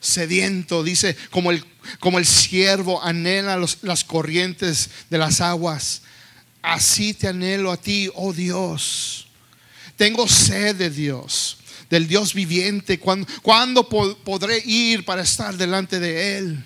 sediento, 0.00 0.84
dice, 0.84 1.16
como 1.30 1.50
el, 1.50 1.64
como 1.98 2.18
el 2.18 2.26
siervo 2.26 3.02
anhela 3.02 3.56
las 3.82 4.04
corrientes 4.04 4.90
de 5.10 5.18
las 5.18 5.40
aguas. 5.40 6.02
Así 6.62 7.12
te 7.12 7.28
anhelo 7.28 7.72
a 7.72 7.76
ti, 7.76 8.08
oh 8.14 8.32
Dios. 8.32 9.25
Tengo 9.96 10.28
sed 10.28 10.76
de 10.76 10.90
Dios, 10.90 11.56
del 11.88 12.06
Dios 12.06 12.34
viviente. 12.34 13.00
¿Cuándo, 13.00 13.88
podré 13.88 14.62
ir 14.64 15.04
para 15.04 15.22
estar 15.22 15.56
delante 15.56 15.98
de 15.98 16.38
Él? 16.38 16.64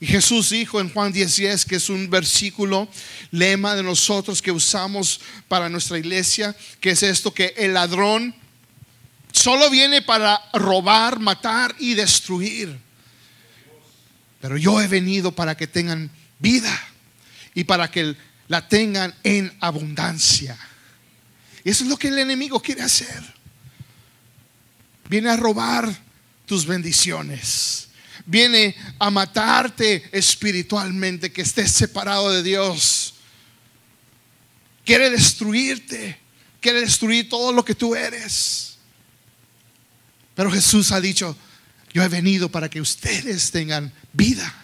Y 0.00 0.06
Jesús 0.06 0.50
dijo 0.50 0.80
en 0.80 0.90
Juan 0.92 1.12
10:10, 1.12 1.66
que 1.66 1.76
es 1.76 1.88
un 1.90 2.08
versículo, 2.08 2.88
lema 3.30 3.74
de 3.74 3.82
nosotros 3.82 4.40
que 4.40 4.52
usamos 4.52 5.20
para 5.48 5.68
nuestra 5.68 5.98
iglesia, 5.98 6.56
que 6.80 6.90
es 6.90 7.02
esto, 7.02 7.34
que 7.34 7.52
el 7.56 7.74
ladrón 7.74 8.34
solo 9.32 9.68
viene 9.70 10.00
para 10.00 10.40
robar, 10.54 11.18
matar 11.18 11.74
y 11.78 11.94
destruir. 11.94 12.78
Pero 14.40 14.56
yo 14.56 14.80
he 14.80 14.86
venido 14.86 15.32
para 15.32 15.56
que 15.56 15.66
tengan 15.66 16.10
vida 16.38 16.80
y 17.54 17.64
para 17.64 17.90
que 17.90 18.14
la 18.46 18.68
tengan 18.68 19.14
en 19.24 19.52
abundancia. 19.60 20.56
Eso 21.68 21.84
es 21.84 21.90
lo 21.90 21.98
que 21.98 22.08
el 22.08 22.18
enemigo 22.18 22.60
quiere 22.60 22.80
hacer. 22.80 23.22
Viene 25.06 25.28
a 25.28 25.36
robar 25.36 25.86
tus 26.46 26.64
bendiciones. 26.64 27.88
Viene 28.24 28.74
a 28.98 29.10
matarte 29.10 30.08
espiritualmente, 30.12 31.30
que 31.30 31.42
estés 31.42 31.70
separado 31.70 32.30
de 32.30 32.42
Dios. 32.42 33.14
Quiere 34.82 35.10
destruirte. 35.10 36.18
Quiere 36.58 36.80
destruir 36.80 37.28
todo 37.28 37.52
lo 37.52 37.62
que 37.62 37.74
tú 37.74 37.94
eres. 37.94 38.78
Pero 40.34 40.50
Jesús 40.50 40.90
ha 40.90 41.02
dicho, 41.02 41.36
yo 41.92 42.02
he 42.02 42.08
venido 42.08 42.50
para 42.50 42.70
que 42.70 42.80
ustedes 42.80 43.50
tengan 43.50 43.92
vida 44.14 44.54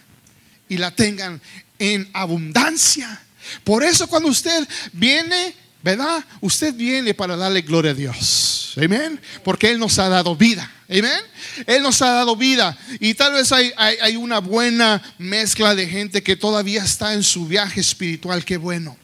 y 0.67 0.77
la 0.77 0.89
tengan 0.89 1.39
en 1.77 2.09
abundancia. 2.13 3.21
Por 3.63 3.83
eso 3.83 4.07
cuando 4.07 4.29
usted 4.29 4.67
viene 4.91 5.64
¿verdad? 5.85 6.25
Usted 6.41 6.73
viene 6.73 7.13
para 7.13 7.37
darle 7.37 7.61
gloria 7.61 7.91
a 7.91 7.93
Dios. 7.93 8.73
Amén. 8.75 9.21
Porque 9.43 9.69
Él 9.69 9.77
nos 9.77 9.99
ha 9.99 10.09
dado 10.09 10.35
vida. 10.35 10.69
Amén. 10.89 11.21
Él 11.67 11.83
nos 11.83 12.01
ha 12.01 12.09
dado 12.09 12.35
vida. 12.35 12.75
Y 12.99 13.13
tal 13.13 13.33
vez 13.33 13.51
hay, 13.51 13.71
hay, 13.77 14.15
una 14.15 14.39
buena 14.39 14.99
mezcla 15.19 15.75
de 15.75 15.87
gente 15.87 16.23
que 16.23 16.35
todavía 16.35 16.83
está 16.83 17.13
en 17.13 17.21
su 17.21 17.45
viaje 17.45 17.81
espiritual. 17.81 18.43
Qué 18.43 18.57
bueno. 18.57 18.97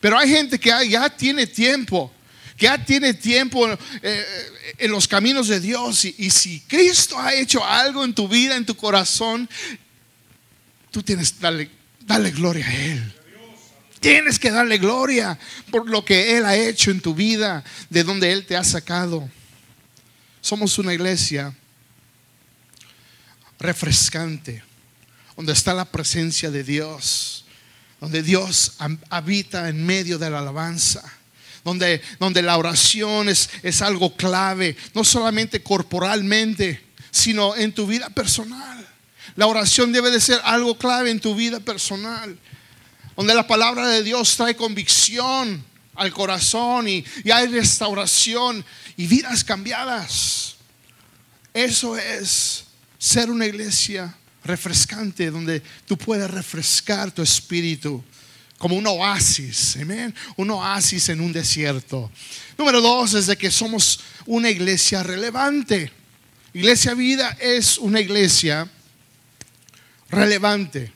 Pero 0.00 0.18
hay 0.18 0.28
gente 0.28 0.58
que 0.58 0.72
ya 0.88 1.08
tiene 1.08 1.46
tiempo. 1.46 2.12
Que 2.56 2.64
ya 2.64 2.84
tiene 2.84 3.14
tiempo 3.14 3.68
eh, 4.02 4.26
en 4.78 4.90
los 4.90 5.06
caminos 5.06 5.46
de 5.46 5.60
Dios. 5.60 6.04
Y, 6.04 6.16
y 6.18 6.30
si 6.30 6.58
Cristo 6.62 7.16
ha 7.16 7.32
hecho 7.32 7.64
algo 7.64 8.02
en 8.02 8.12
tu 8.12 8.26
vida, 8.26 8.56
en 8.56 8.66
tu 8.66 8.74
corazón, 8.74 9.48
tú 10.90 11.00
tienes 11.00 11.30
que 11.30 11.40
darle, 11.40 11.70
darle 12.00 12.32
gloria 12.32 12.66
a 12.66 12.74
Él. 12.74 13.14
Tienes 14.04 14.38
que 14.38 14.50
darle 14.50 14.76
gloria 14.76 15.38
por 15.70 15.88
lo 15.88 16.04
que 16.04 16.36
Él 16.36 16.44
ha 16.44 16.54
hecho 16.54 16.90
en 16.90 17.00
tu 17.00 17.14
vida, 17.14 17.64
de 17.88 18.04
donde 18.04 18.30
Él 18.32 18.44
te 18.44 18.54
ha 18.54 18.62
sacado. 18.62 19.30
Somos 20.42 20.76
una 20.76 20.92
iglesia 20.92 21.54
refrescante, 23.58 24.62
donde 25.34 25.54
está 25.54 25.72
la 25.72 25.86
presencia 25.86 26.50
de 26.50 26.62
Dios, 26.62 27.46
donde 27.98 28.22
Dios 28.22 28.74
habita 29.08 29.70
en 29.70 29.86
medio 29.86 30.18
de 30.18 30.28
la 30.28 30.40
alabanza. 30.40 31.02
Donde, 31.64 32.02
donde 32.20 32.42
la 32.42 32.58
oración 32.58 33.30
es, 33.30 33.48
es 33.62 33.80
algo 33.80 34.14
clave, 34.14 34.76
no 34.92 35.02
solamente 35.02 35.62
corporalmente, 35.62 36.88
sino 37.10 37.56
en 37.56 37.72
tu 37.72 37.86
vida 37.86 38.10
personal. 38.10 38.86
La 39.34 39.46
oración 39.46 39.92
debe 39.92 40.10
de 40.10 40.20
ser 40.20 40.42
algo 40.44 40.76
clave 40.76 41.10
en 41.10 41.20
tu 41.20 41.34
vida 41.34 41.58
personal 41.58 42.38
donde 43.16 43.34
la 43.34 43.46
palabra 43.46 43.88
de 43.88 44.02
Dios 44.02 44.36
trae 44.36 44.56
convicción 44.56 45.64
al 45.94 46.12
corazón 46.12 46.88
y, 46.88 47.04
hay 47.32 47.48
restauración 47.48 48.64
y 48.96 49.06
vidas 49.06 49.44
cambiadas. 49.44 50.56
Eso 51.52 51.96
es 51.96 52.64
ser 52.98 53.30
una 53.30 53.46
iglesia 53.46 54.14
refrescante 54.44 55.30
donde 55.30 55.62
tú 55.86 55.96
puedes 55.96 56.30
refrescar 56.30 57.12
tu 57.12 57.22
espíritu 57.22 58.02
como 58.58 58.76
un 58.76 58.86
oasis, 58.86 59.76
amén, 59.76 60.14
un 60.36 60.50
oasis 60.50 61.08
en 61.10 61.20
un 61.20 61.32
desierto. 61.32 62.10
Número 62.56 62.80
dos 62.80 63.14
es 63.14 63.26
de 63.26 63.36
que 63.36 63.50
somos 63.50 64.00
una 64.26 64.48
iglesia 64.48 65.02
relevante. 65.02 65.92
Iglesia 66.52 66.94
Vida 66.94 67.36
es 67.40 67.78
una 67.78 68.00
iglesia 68.00 68.68
relevante. 70.08 70.93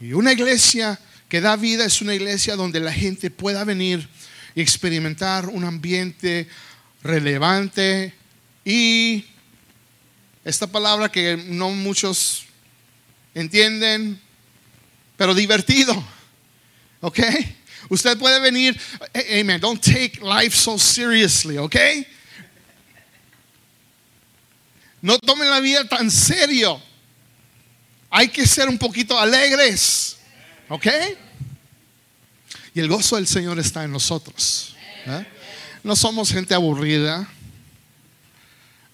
Y 0.00 0.12
una 0.12 0.32
iglesia 0.32 0.98
que 1.28 1.40
da 1.40 1.56
vida 1.56 1.84
es 1.84 2.00
una 2.00 2.14
iglesia 2.14 2.56
donde 2.56 2.80
la 2.80 2.92
gente 2.92 3.30
pueda 3.30 3.64
venir 3.64 4.08
y 4.54 4.60
experimentar 4.60 5.46
un 5.46 5.64
ambiente 5.64 6.48
relevante 7.02 8.14
y 8.64 9.24
esta 10.44 10.66
palabra 10.66 11.10
que 11.10 11.36
no 11.36 11.70
muchos 11.70 12.44
entienden, 13.34 14.20
pero 15.16 15.34
divertido. 15.34 15.94
¿Ok? 17.00 17.20
Usted 17.88 18.16
puede 18.18 18.40
venir, 18.40 18.78
amen, 19.38 19.60
don't 19.60 19.82
take 19.82 20.18
life 20.22 20.56
so 20.56 20.78
seriously, 20.78 21.58
¿ok? 21.58 21.76
No 25.02 25.18
tomen 25.18 25.50
la 25.50 25.60
vida 25.60 25.86
tan 25.86 26.10
serio 26.10 26.80
hay 28.16 28.28
que 28.28 28.46
ser 28.46 28.68
un 28.68 28.78
poquito 28.78 29.18
alegres. 29.18 30.18
¿Ok? 30.68 30.86
Y 32.72 32.78
el 32.80 32.86
gozo 32.88 33.16
del 33.16 33.26
Señor 33.26 33.58
está 33.58 33.82
en 33.82 33.90
nosotros. 33.90 34.76
¿eh? 35.06 35.26
No 35.82 35.96
somos 35.96 36.30
gente 36.32 36.54
aburrida. 36.54 37.28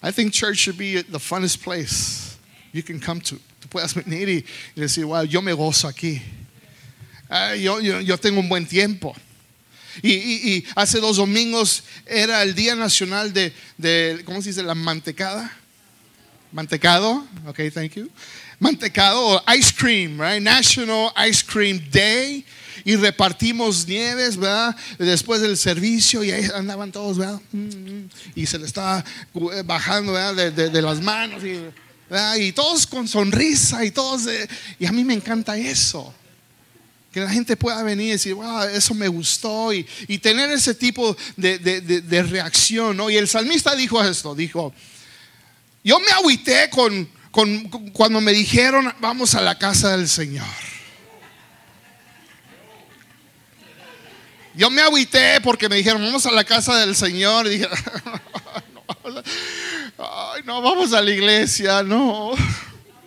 I 0.03 0.11
think 0.11 0.33
church 0.33 0.57
should 0.57 0.77
be 0.77 1.03
the 1.03 1.19
funnest 1.19 1.61
place 1.63 2.35
you 2.73 2.81
can 2.83 2.99
come 2.99 3.21
to. 3.21 3.35
Tú 3.59 3.67
puedes 3.69 3.93
venir 3.93 4.27
y, 4.27 4.45
decir, 4.75 5.05
wow, 5.05 5.23
yo 5.23 5.39
me 5.43 5.53
gozo 5.53 5.87
aquí. 5.87 6.19
Ah, 7.29 7.55
yo, 7.55 7.79
yo, 7.79 8.01
yo 8.01 8.17
tengo 8.17 8.39
un 8.39 8.49
buen 8.49 8.65
tiempo. 8.65 9.15
Y, 10.01 10.13
y- 10.13 10.53
y 10.55 10.65
hace 10.75 10.99
dos 10.99 11.17
domingos 11.17 11.83
era 12.07 12.41
el 12.41 12.55
Día 12.55 12.73
Nacional 12.75 13.33
de, 13.33 13.53
de, 13.77 14.23
¿cómo 14.25 14.41
se 14.41 14.49
dice? 14.49 14.63
La 14.63 14.73
mantecada. 14.73 15.55
Mantecado, 16.51 17.25
ok, 17.45 17.59
thank 17.73 17.93
you. 17.93 18.09
Mantecado 18.61 19.43
ice 19.57 19.73
cream, 19.75 20.21
right? 20.21 20.39
National 20.41 21.11
Ice 21.27 21.43
Cream 21.43 21.81
Day. 21.91 22.45
Y 22.85 22.95
repartimos 22.95 23.87
nieves, 23.87 24.37
¿verdad? 24.37 24.75
Después 24.99 25.41
del 25.41 25.57
servicio 25.57 26.23
y 26.23 26.31
ahí 26.31 26.47
andaban 26.55 26.91
todos, 26.91 27.17
¿verdad? 27.17 27.39
Mm, 27.51 27.57
mm. 27.67 28.09
Y 28.35 28.45
se 28.45 28.57
le 28.59 28.65
estaba 28.67 29.03
eh, 29.35 29.63
bajando, 29.65 30.13
¿verdad? 30.13 30.51
De, 30.51 30.69
de- 30.69 30.81
las 30.81 31.01
manos. 31.01 31.43
Y, 31.43 31.59
y 32.39 32.51
todos 32.53 32.85
con 32.87 33.07
sonrisa 33.07 33.83
y 33.83 33.89
todos. 33.91 34.25
de- 34.25 34.47
y 34.79 34.85
a 34.85 34.91
mí 34.91 35.03
me 35.03 35.13
encanta 35.15 35.57
eso. 35.57 36.13
Que 37.11 37.19
la 37.19 37.29
gente 37.29 37.57
pueda 37.57 37.81
venir 37.83 38.07
y 38.09 38.11
decir, 38.11 38.33
wow, 38.35 38.63
eso 38.63 38.93
me 38.93 39.07
gustó. 39.07 39.73
Y, 39.73 39.85
y 40.07 40.17
tener 40.19 40.49
ese 40.51 40.73
tipo 40.75 41.17
de, 41.35 41.57
de- 41.59 41.81
de- 41.81 42.01
de 42.01 42.23
reacción, 42.23 42.95
¿no? 42.97 43.09
Y 43.09 43.17
el 43.17 43.27
salmista 43.27 43.75
dijo 43.75 44.03
esto, 44.03 44.33
dijo, 44.35 44.71
yo 45.83 45.99
me 45.99 46.11
agüité 46.11 46.69
con, 46.69 47.07
cuando 47.31 48.21
me 48.21 48.31
dijeron, 48.33 48.93
vamos 48.99 49.35
a 49.35 49.41
la 49.41 49.57
casa 49.57 49.95
del 49.95 50.07
Señor. 50.07 50.45
Yo 54.53 54.69
me 54.69 54.81
agüité 54.81 55.39
porque 55.41 55.69
me 55.69 55.77
dijeron, 55.77 56.03
vamos 56.03 56.25
a 56.25 56.31
la 56.31 56.43
casa 56.43 56.77
del 56.77 56.95
Señor. 56.95 57.47
Y 57.47 57.51
dije, 57.51 57.69
no, 59.05 59.23
ay, 60.33 60.41
no, 60.43 60.61
vamos 60.61 60.91
a 60.93 61.01
la 61.01 61.09
iglesia, 61.09 61.83
no. 61.83 62.33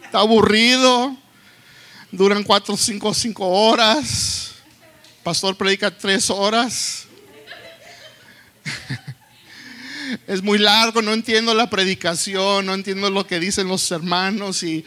Está 0.03 0.21
aburrido. 0.21 1.15
Duran 2.11 2.45
cuatro, 2.45 2.77
cinco, 2.77 3.13
cinco 3.13 3.47
horas. 3.47 4.53
Pastor 5.23 5.57
predica 5.57 5.91
tres 5.91 6.31
horas. 6.31 7.07
Es 10.27 10.43
muy 10.43 10.59
largo, 10.59 11.03
no 11.03 11.13
entiendo 11.13 11.55
la 11.55 11.71
predicación, 11.71 12.67
no 12.67 12.75
entiendo 12.75 13.11
lo 13.11 13.27
que 13.27 13.41
dicen 13.41 13.69
los 13.69 13.91
hermanos 13.91 14.63
y, 14.63 14.85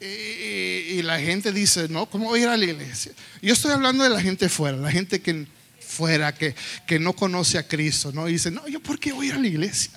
y, 0.00 1.02
la 1.02 1.18
gente 1.20 1.52
dice, 1.52 1.88
no, 1.88 2.06
¿cómo 2.06 2.26
voy 2.26 2.40
a 2.40 2.42
ir 2.44 2.48
a 2.48 2.56
la 2.56 2.64
iglesia? 2.64 3.12
Yo 3.42 3.52
estoy 3.52 3.72
hablando 3.72 4.04
de 4.04 4.10
la 4.10 4.20
gente 4.20 4.48
fuera, 4.48 4.76
la 4.76 4.90
gente 4.90 5.20
que 5.20 5.46
fuera, 5.80 6.34
que, 6.34 6.54
que 6.86 6.98
no 6.98 7.14
conoce 7.14 7.58
a 7.58 7.66
Cristo, 7.66 8.12
¿no? 8.12 8.28
Y 8.28 8.32
dice, 8.32 8.50
no, 8.50 8.66
¿yo 8.68 8.80
por 8.80 8.98
qué 8.98 9.12
voy 9.12 9.26
a 9.26 9.28
ir 9.30 9.34
a 9.34 9.38
la 9.38 9.46
iglesia? 9.48 9.90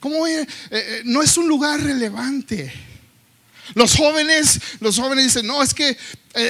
¿Cómo 0.00 0.18
voy 0.18 0.32
a- 0.32 0.42
eh, 0.42 0.46
eh, 0.70 1.02
no 1.04 1.22
es 1.22 1.36
un 1.36 1.48
lugar 1.48 1.80
relevante. 1.80 2.72
Los 3.74 3.94
jóvenes, 3.96 4.60
los 4.80 4.98
jóvenes 4.98 5.24
dicen, 5.24 5.46
no, 5.46 5.62
es 5.62 5.74
que, 5.74 5.90
eh, 5.90 5.96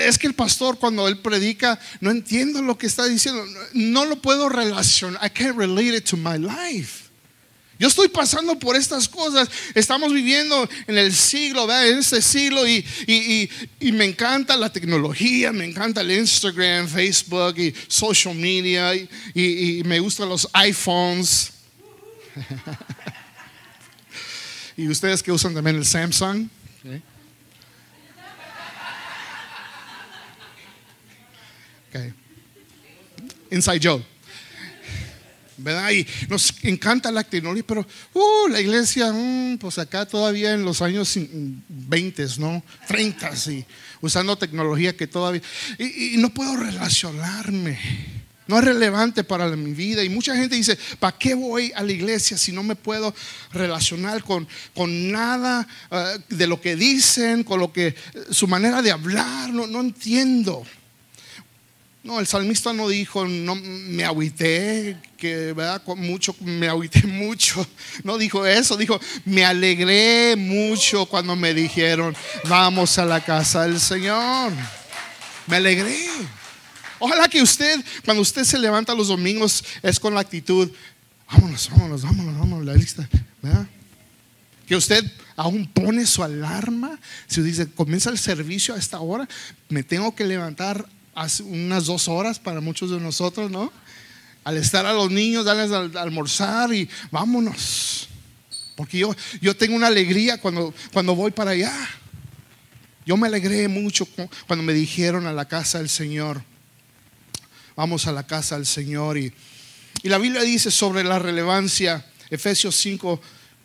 es 0.09 0.19
que 0.19 0.27
el 0.27 0.35
pastor 0.35 0.79
cuando 0.79 1.09
él 1.09 1.19
predica, 1.19 1.79
no 2.01 2.11
entiendo 2.11 2.63
lo 2.63 2.79
que 2.79 2.87
está 2.87 3.07
diciendo, 3.07 3.45
no, 3.73 4.05
lo 4.05 4.21
puedo 4.23 4.49
relacionar, 4.49 5.21
I 5.25 5.31
can't 5.31 5.57
relate 5.57 5.97
it 5.97 6.05
to 6.09 6.17
my 6.17 6.39
life. 6.39 7.05
Yo 7.81 7.87
estoy 7.87 8.09
pasando 8.09 8.59
por 8.59 8.75
estas 8.75 9.09
cosas, 9.09 9.49
estamos 9.73 10.13
viviendo 10.13 10.69
en 10.89 10.99
el 10.99 11.15
siglo, 11.15 11.65
¿verdad? 11.65 11.89
en 11.89 11.99
este 11.99 12.21
siglo 12.23 12.67
y, 12.67 12.85
y- 13.07 13.15
y- 13.15 13.51
y 13.89 13.93
me 13.93 14.05
encanta 14.05 14.57
la 14.57 14.73
tecnología, 14.73 15.53
me 15.53 15.65
encanta 15.65 16.01
el 16.01 16.11
Instagram, 16.11 16.89
Facebook 16.89 17.57
y 17.59 17.73
social 17.87 18.35
media 18.35 18.97
y 18.97 19.83
me 19.85 20.01
gustan 20.01 20.29
los 20.29 20.49
iPhones. 20.55 21.53
y 24.77 24.89
ustedes 24.89 25.23
que 25.23 25.33
usan 25.33 25.55
también 25.55 25.77
el 25.77 25.87
Samsung. 25.87 26.49
¿Ok? 31.89 31.97
Ok. 31.97 32.13
Inside 33.51 33.81
Joe. 33.83 34.05
¿Verdad? 35.57 35.91
Y 35.91 36.07
nos 36.29 36.55
encanta 36.63 37.11
la 37.11 37.25
tecnología, 37.25 37.65
pero 37.67 37.85
uh, 38.15 38.49
la 38.49 38.61
iglesia, 38.61 39.13
mm, 39.13 39.59
pues 39.59 39.77
acá 39.79 40.07
todavía 40.07 40.53
en 40.53 40.65
los 40.65 40.81
años 40.83 41.19
20, 41.69 42.27
¿no? 42.39 42.63
30, 42.87 43.35
sí, 43.35 43.65
usando 44.01 44.39
tecnología 44.39 44.97
que 44.97 45.09
todavía. 45.09 45.43
Y, 45.77 46.15
y 46.15 46.17
no 46.19 46.33
puedo 46.33 46.57
relacionarme. 46.57 47.77
No 48.49 48.59
es 48.59 48.65
relevante 48.65 49.25
para 49.25 49.47
mi 49.49 49.73
vida. 49.73 50.03
Y 50.03 50.09
mucha 50.09 50.35
gente 50.35 50.57
dice, 50.57 50.79
¿para 50.99 51.17
qué 51.19 51.35
voy 51.35 51.71
a 51.77 51.83
la 51.83 51.93
iglesia 51.93 52.39
si 52.39 52.51
no 52.51 52.63
me 52.63 52.77
puedo 52.77 53.15
relacionar 53.53 54.25
con, 54.25 54.49
con 54.75 55.13
nada 55.13 55.69
eh, 55.91 56.19
de 56.31 56.47
lo 56.47 56.59
que 56.59 56.75
dicen, 56.75 57.45
con 57.45 57.61
lo 57.61 57.71
que 57.73 57.95
su 58.31 58.49
manera 58.49 58.81
de 58.81 58.91
hablar? 58.91 59.51
No, 59.51 59.67
no 59.67 59.81
entiendo. 59.81 60.65
No, 62.05 62.21
el 62.21 62.27
salmista 62.27 62.73
no 62.73 62.89
dijo, 62.89 63.27
no 63.27 63.57
me 63.57 64.05
agüité, 64.05 64.97
que 65.17 65.53
verdad, 65.53 65.83
mucho, 65.97 66.35
me 66.41 66.69
agüité 66.69 67.03
mucho. 67.07 67.67
No 68.05 68.17
dijo 68.19 68.47
eso, 68.47 68.77
dijo, 68.77 69.01
me 69.25 69.45
alegré 69.45 70.37
mucho 70.37 71.07
cuando 71.07 71.35
me 71.35 71.53
dijeron, 71.53 72.17
vamos 72.45 72.99
a 72.99 73.05
la 73.05 73.21
casa 73.21 73.63
del 73.63 73.81
Señor. 73.81 74.53
Me 75.47 75.57
alegré. 75.57 75.97
Ojalá 77.01 77.29
que 77.29 77.43
usted, 77.43 77.85
cuando 78.05 78.23
usted 78.23 78.45
se 78.45 78.59
levanta 78.59 78.95
los 78.95 79.09
domingos, 79.09 79.65
es 79.83 79.99
con 79.99 80.15
la 80.15 80.21
actitud, 80.21 80.71
vámonos, 81.31 81.69
vámonos, 81.71 82.03
vámonos, 82.03 82.39
vámonos, 82.39 82.67
la 82.67 82.75
lista. 82.75 83.09
¿verdad? 83.43 83.67
Que 84.67 84.77
usted 84.77 85.05
aún 85.37 85.67
pone 85.67 86.07
su 86.07 86.23
alarma. 86.23 86.99
Si 87.27 87.41
dice, 87.43 87.69
comienza 87.71 88.11
el 88.11 88.19
servicio 88.19 88.75
a 88.75 88.79
esta 88.79 89.01
hora, 89.01 89.29
me 89.69 89.83
tengo 89.83 90.15
que 90.15 90.25
levantar 90.25 90.89
hace 91.19 91.43
unas 91.43 91.87
dos 91.87 92.07
horas 92.09 92.39
para 92.39 92.61
muchos 92.61 92.91
de 92.91 93.01
nosotros, 93.01 93.51
¿no? 93.51 93.73
Al 94.45 94.57
estar 94.57 94.87
a 94.87 94.93
los 94.93 95.11
niños, 95.11 95.45
darles 95.45 95.73
al 95.73 95.97
almorzar 95.97 96.73
y 96.73 96.89
vámonos. 97.11 98.09
Porque 98.77 98.99
yo, 98.99 99.15
yo 99.41 99.57
tengo 99.57 99.75
una 99.75 99.89
alegría 99.89 100.39
cuando, 100.41 100.73
cuando 100.93 101.15
voy 101.17 101.33
para 101.33 101.51
allá. 101.51 101.75
Yo 103.05 103.17
me 103.17 103.27
alegré 103.27 103.67
mucho 103.69 104.07
cu- 104.07 104.31
cuando 104.47 104.63
me 104.63 104.73
dijeron 104.73 105.27
a 105.27 105.33
la 105.33 105.47
casa 105.47 105.79
del 105.79 105.89
Señor. 105.89 106.43
Vamos 107.75 108.07
a 108.07 108.13
la 108.13 108.25
casa 108.27 108.55
del 108.57 108.67
Señor. 108.67 109.19
Y, 109.19 109.33
y 110.03 110.09
la 110.09 110.19
Biblia 110.19 110.43
dice 110.43 110.71
sobre 110.71 111.03
la 111.03 111.19
relevancia, 111.19 112.07
Efesios 112.31 112.77
5, 112.77 113.21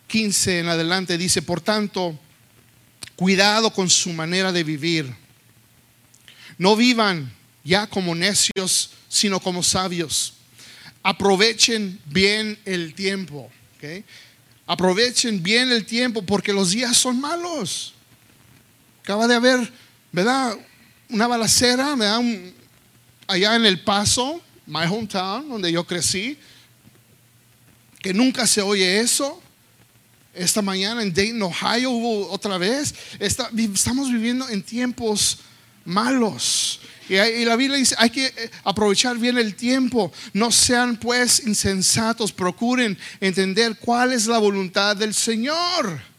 15 0.08 0.58
en 0.60 0.68
adelante, 0.68 1.16
dice, 1.16 1.40
por 1.42 1.60
tanto, 1.60 2.18
cuidado 3.14 3.72
con 3.72 3.88
su 3.88 4.12
manera 4.12 4.50
de 4.50 4.64
vivir. 4.64 5.14
No 6.58 6.74
vivan 6.76 7.32
ya 7.64 7.86
como 7.86 8.14
necios, 8.14 8.90
sino 9.08 9.40
como 9.40 9.62
sabios. 9.62 10.34
Aprovechen 11.02 11.98
bien 12.04 12.58
el 12.64 12.94
tiempo. 12.94 13.50
¿ok? 13.76 14.04
Aprovechen 14.66 15.42
bien 15.42 15.72
el 15.72 15.84
tiempo 15.84 16.22
porque 16.22 16.52
los 16.52 16.70
días 16.70 16.96
son 16.96 17.20
malos. 17.20 17.94
Acaba 19.02 19.26
de 19.26 19.34
haber, 19.34 19.72
¿verdad? 20.12 20.56
Una 21.08 21.26
balacera, 21.26 21.94
¿verdad? 21.94 22.20
Allá 23.26 23.56
en 23.56 23.66
El 23.66 23.80
Paso, 23.80 24.40
my 24.66 24.84
hometown, 24.84 25.48
donde 25.48 25.70
yo 25.72 25.84
crecí, 25.86 26.38
que 28.00 28.14
nunca 28.14 28.46
se 28.46 28.62
oye 28.62 29.00
eso. 29.00 29.42
Esta 30.34 30.62
mañana 30.62 31.02
en 31.02 31.12
Dayton, 31.12 31.42
Ohio, 31.42 31.90
hubo 31.90 32.30
otra 32.30 32.58
vez. 32.58 32.94
Estamos 33.18 34.10
viviendo 34.10 34.48
en 34.48 34.62
tiempos 34.62 35.38
malos. 35.84 36.80
Y, 37.08 37.44
la 37.44 37.56
Biblia 37.56 37.78
dice, 37.78 37.94
hay 37.98 38.10
que 38.10 38.26
eh, 38.26 38.50
aprovechar 38.64 39.18
bien 39.18 39.36
el 39.36 39.54
tiempo. 39.54 40.10
No 40.32 40.50
sean 40.50 40.96
pues 40.96 41.42
insensatos, 41.46 42.32
procuren 42.32 42.98
entender 43.20 43.76
cuál 43.78 44.12
es 44.12 44.26
la 44.26 44.38
voluntad 44.38 44.96
del 44.96 45.12
Señor. 45.12 46.13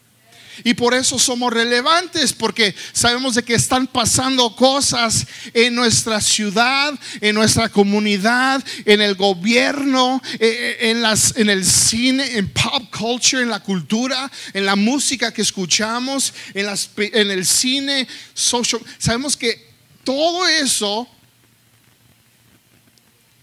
Y 0.64 0.74
por 0.74 0.94
eso 0.94 1.18
somos 1.18 1.52
relevantes, 1.52 2.32
porque 2.32 2.74
sabemos 2.92 3.34
de 3.34 3.42
que 3.42 3.54
están 3.54 3.86
pasando 3.86 4.54
cosas 4.56 5.26
en 5.52 5.74
nuestra 5.74 6.20
ciudad, 6.20 6.98
en 7.20 7.34
nuestra 7.34 7.68
comunidad, 7.68 8.64
en 8.84 9.00
el 9.00 9.14
gobierno, 9.14 10.22
eh, 10.34 10.38
eh, 10.40 10.90
en, 10.90 11.02
las, 11.02 11.36
en 11.36 11.50
el 11.50 11.64
cine, 11.64 12.36
en 12.36 12.48
pop 12.48 12.84
culture, 12.96 13.42
en 13.42 13.50
la 13.50 13.60
cultura, 13.60 14.30
en 14.52 14.66
la 14.66 14.76
música 14.76 15.32
que 15.32 15.42
escuchamos, 15.42 16.32
en, 16.54 16.66
las 16.66 16.90
en 16.96 17.30
el 17.30 17.44
cine, 17.46 18.06
social. 18.34 18.82
Sabemos 18.98 19.36
que 19.36 19.70
todo 20.04 20.46
eso 20.46 21.08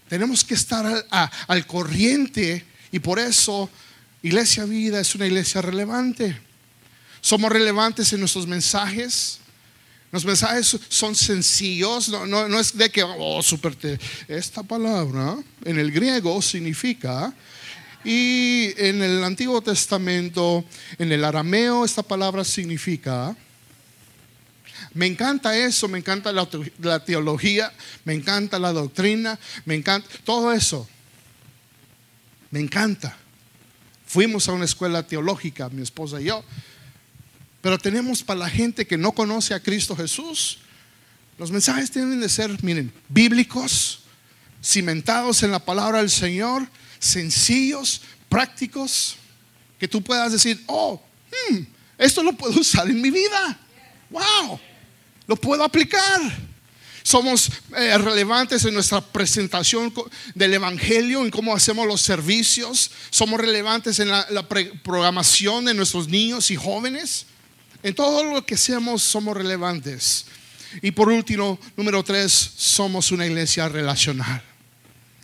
tenemos 0.08 0.44
que 0.44 0.54
estar 0.54 0.86
al, 0.86 1.30
al 1.46 1.66
corriente 1.66 2.64
y 2.92 2.98
por 2.98 3.18
eso 3.18 3.70
Iglesia 4.22 4.64
Vida 4.64 5.00
es 5.00 5.14
una 5.14 5.26
iglesia 5.26 5.60
relevante. 5.60 6.40
Somos 7.24 7.50
relevantes 7.50 8.12
en 8.12 8.20
nuestros 8.20 8.46
mensajes. 8.46 9.38
Los 10.12 10.26
mensajes 10.26 10.76
son 10.90 11.14
sencillos, 11.14 12.10
no, 12.10 12.26
no- 12.26 12.46
no 12.50 12.60
es 12.60 12.76
de 12.76 12.90
que, 12.90 13.02
oh, 13.02 13.42
super, 13.42 13.74
esta 14.28 14.62
palabra 14.62 15.38
en 15.64 15.78
el 15.78 15.90
griego 15.90 16.42
significa, 16.42 17.32
y 18.04 18.74
en 18.76 19.00
el 19.02 19.24
Antiguo 19.24 19.62
Testamento, 19.62 20.66
en 20.98 21.10
el 21.12 21.24
arameo, 21.24 21.86
esta 21.86 22.02
palabra 22.02 22.44
significa, 22.44 23.34
Me 24.92 25.06
encanta 25.06 25.56
eso, 25.56 25.88
me 25.88 25.98
encanta 25.98 26.30
la, 26.30 26.46
la 26.80 27.02
teología, 27.02 27.72
me 28.04 28.12
encanta 28.12 28.58
la 28.58 28.70
doctrina, 28.72 29.38
me 29.64 29.74
encanta 29.76 30.06
todo 30.24 30.52
eso. 30.52 30.86
Me 32.50 32.60
encanta. 32.60 33.16
Fuimos 34.06 34.46
a 34.48 34.52
una 34.52 34.66
escuela 34.66 35.02
teológica, 35.04 35.68
mi 35.70 35.82
esposa 35.82 36.20
y 36.20 36.24
yo. 36.26 36.44
Pero 37.64 37.78
tenemos 37.78 38.22
para 38.22 38.40
la 38.40 38.50
gente 38.50 38.86
que 38.86 38.98
no 38.98 39.12
conoce 39.12 39.54
a 39.54 39.60
Cristo 39.60 39.96
Jesús, 39.96 40.58
los 41.38 41.50
mensajes 41.50 41.90
tienen 41.90 42.20
de 42.20 42.28
ser, 42.28 42.62
miren, 42.62 42.92
bíblicos, 43.08 44.00
cimentados 44.62 45.42
en 45.42 45.50
la 45.50 45.58
palabra 45.58 46.00
del 46.00 46.10
Señor, 46.10 46.68
sencillos, 46.98 48.02
prácticos, 48.28 49.16
que 49.78 49.88
tú 49.88 50.02
puedas 50.02 50.32
decir, 50.32 50.62
oh, 50.66 51.02
hmm, 51.48 51.60
esto 51.96 52.22
lo 52.22 52.34
puedo 52.34 52.52
usar 52.60 52.86
en 52.86 53.00
mi 53.00 53.10
vida. 53.10 53.58
Wow, 54.10 54.60
lo 55.26 55.34
puedo 55.34 55.64
aplicar. 55.64 56.20
Somos 57.02 57.50
eh, 57.78 57.96
relevantes 57.96 58.62
en 58.66 58.74
nuestra 58.74 59.00
presentación 59.00 59.90
del 60.34 60.52
Evangelio, 60.52 61.22
en 61.22 61.30
cómo 61.30 61.54
hacemos 61.54 61.86
los 61.86 62.02
servicios. 62.02 62.90
Somos 63.08 63.40
relevantes 63.40 64.00
en 64.00 64.10
la, 64.10 64.46
programación 64.82 65.64
de 65.64 65.72
nuestros 65.72 66.08
niños 66.08 66.50
y 66.50 66.56
jóvenes. 66.56 67.24
En 67.84 67.94
todo 67.94 68.24
lo 68.24 68.46
que 68.46 68.54
hacemos 68.54 69.02
somos 69.02 69.36
relevantes. 69.36 70.24
Y 70.80 70.92
por 70.92 71.10
último, 71.10 71.60
número 71.76 72.02
tres, 72.02 72.32
somos 72.32 73.12
una 73.12 73.26
iglesia 73.26 73.68
relacional. 73.68 74.42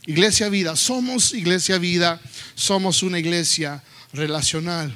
Iglesia 0.04 0.50
vida, 0.50 0.76
somos 0.76 1.32
iglesia 1.32 1.78
vida, 1.78 2.20
somos 2.54 3.02
una 3.02 3.18
iglesia 3.18 3.82
relacional. 4.12 4.94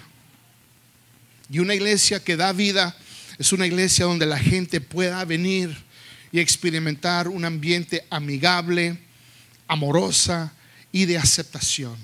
Y 1.48 1.58
una 1.60 1.74
iglesia 1.74 2.22
que 2.22 2.36
da 2.36 2.52
vida 2.52 2.94
es 3.38 3.50
una 3.54 3.66
iglesia 3.66 4.04
donde 4.04 4.26
la 4.26 4.38
gente 4.38 4.82
pueda 4.82 5.24
venir 5.24 5.74
y 6.32 6.40
experimentar 6.40 7.28
un 7.28 7.46
ambiente 7.46 8.06
amigable, 8.10 8.98
amorosa 9.68 10.52
y 10.92 11.06
de 11.06 11.16
aceptación. 11.16 11.96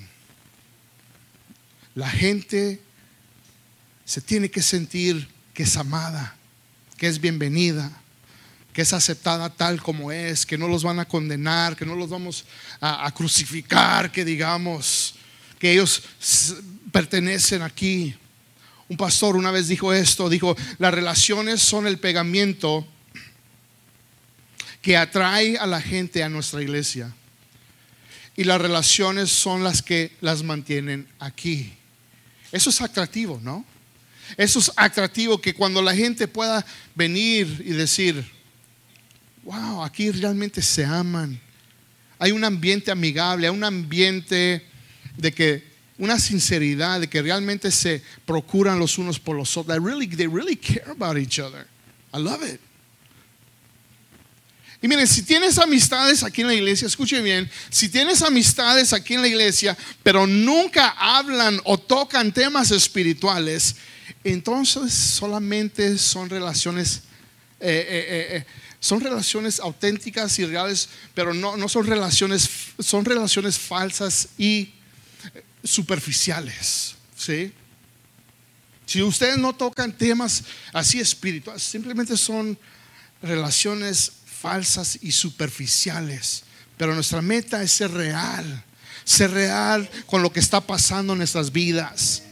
La 1.95 2.09
gente 2.09 2.81
se 4.07 4.23
tiene 4.23 4.51
que 4.51 4.63
sentir 4.63 5.29
que 5.61 5.65
es 5.65 5.77
amada, 5.77 6.35
que 6.97 7.07
es 7.07 7.21
bienvenida, 7.21 7.93
que 8.73 8.81
es 8.81 8.95
aceptada 8.95 9.51
tal 9.51 9.83
como 9.83 10.11
es, 10.11 10.47
que 10.47 10.57
no 10.57 10.69
los 10.69 10.83
van 10.83 11.01
a 11.01 11.05
condenar, 11.05 11.77
que 11.77 11.85
no 11.85 11.95
los 11.97 12.09
vamos 12.09 12.47
a, 12.81 13.13
crucificar, 13.13 14.11
que 14.11 14.25
digamos 14.25 15.17
que 15.59 15.71
ellos 15.71 16.03
pertenecen 16.91 17.61
aquí. 17.61 18.15
Un 18.89 18.97
pastor 18.97 19.37
una 19.37 19.51
vez 19.51 19.69
dijo 19.69 19.93
esto, 19.93 20.31
dijo, 20.31 20.57
las 20.79 20.95
relaciones 20.95 21.61
son 21.61 21.87
el 21.87 21.99
pegamento 21.99 22.89
que 24.81 24.97
atrae 24.97 25.59
a 25.59 25.67
la 25.67 25.83
gente 25.83 26.23
a 26.23 26.31
nuestra 26.31 26.63
iglesia. 26.63 27.15
Y 28.35 28.45
las 28.45 28.63
relaciones 28.63 29.29
son 29.31 29.63
las 29.63 29.83
que 29.83 30.17
las 30.23 30.43
mantienen 30.43 31.07
aquí. 31.19 31.75
Eso 32.51 32.71
es 32.71 32.81
atractivo, 32.81 33.39
¿no? 33.43 33.67
Eso 34.37 34.59
es 34.59 34.73
atractivo 34.77 35.41
que 35.41 35.55
cuando 35.55 35.83
la 35.83 35.95
gente 35.95 36.29
pueda 36.29 36.65
venir 36.95 37.63
y 37.65 37.71
decir, 37.73 38.25
wow, 39.45 39.83
aquí 39.83 40.11
realmente 40.11 40.63
se 40.63 40.85
aman. 40.85 41.41
Hay 42.19 42.33
un 42.33 42.45
ambiente 42.45 42.91
amigable, 42.91 43.47
hay 43.47 43.55
un 43.55 43.65
ambiente 43.65 44.67
de 45.17 45.33
que 45.33 45.71
una 45.99 46.19
sinceridad, 46.19 47.01
de 47.01 47.09
que 47.09 47.21
realmente 47.21 47.71
se 47.71 48.03
procuran 48.25 48.79
los 48.79 48.99
unos 48.99 49.19
por 49.19 49.37
los 49.37 49.57
otros. 49.57 49.77
They 49.77 49.85
really, 49.85 50.07
they 50.07 50.27
really 50.27 50.57
care 50.57 50.91
about 50.91 51.19
each 51.19 51.39
other. 51.39 51.67
I 52.13 52.19
love 52.19 52.43
it. 52.43 52.61
Y 54.83 54.89
miren, 54.89 55.07
si 55.07 55.23
tienes 55.23 55.59
amistades 55.59 56.23
aquí 56.23 56.41
en 56.41 56.47
la 56.47 56.55
iglesia, 56.55 56.87
escuche 56.87 57.21
bien, 57.21 57.51
si 57.69 57.91
tienes 57.91 58.23
amistades 58.23 58.95
aquí 58.95 59.13
en 59.13 59.21
la 59.21 59.29
iglesia, 59.29 59.77
pero 60.03 60.27
nunca 60.27 60.95
hablan 60.99 61.61
o 61.65 61.77
tocan 61.77 62.33
temas 62.33 62.71
espirituales, 62.71 63.77
entonces 64.25 64.93
solamente 64.93 65.97
son 65.97 66.29
relaciones, 66.29 67.03
eh, 67.61 67.87
eh, 67.89 68.37
eh, 68.37 68.47
son 68.79 69.01
relaciones 69.01 69.61
auténticas 69.61 70.39
y 70.39 70.45
reales, 70.45 70.89
pero 71.15 71.33
no, 71.33 71.57
no 71.57 71.69
son 71.69 71.87
relaciones, 71.87 72.49
son 72.79 73.05
relaciones 73.05 73.59
falsas 73.59 74.29
y 74.37 74.75
superficiales. 75.65 76.97
¿sí? 77.17 77.53
Si 78.87 79.03
ustedes 79.03 79.39
no 79.39 79.55
tocan 79.55 79.97
temas 79.97 80.45
así 80.73 81.01
espirituales, 81.01 81.63
simplemente 81.63 82.17
son 82.17 82.59
relaciones 83.23 84.13
falsas 84.41 84.99
y 85.01 85.13
superficiales. 85.13 86.45
Pero 86.77 86.95
nuestra 86.95 87.23
meta 87.23 87.63
es 87.63 87.73
ser 87.73 87.91
real, 87.91 88.65
ser 89.05 89.31
real 89.31 89.89
con 90.07 90.23
lo 90.23 90.33
que 90.33 90.41
está 90.41 90.61
pasando 90.61 91.13
en 91.13 91.19
nuestras 91.19 91.53
vidas. 91.53 92.23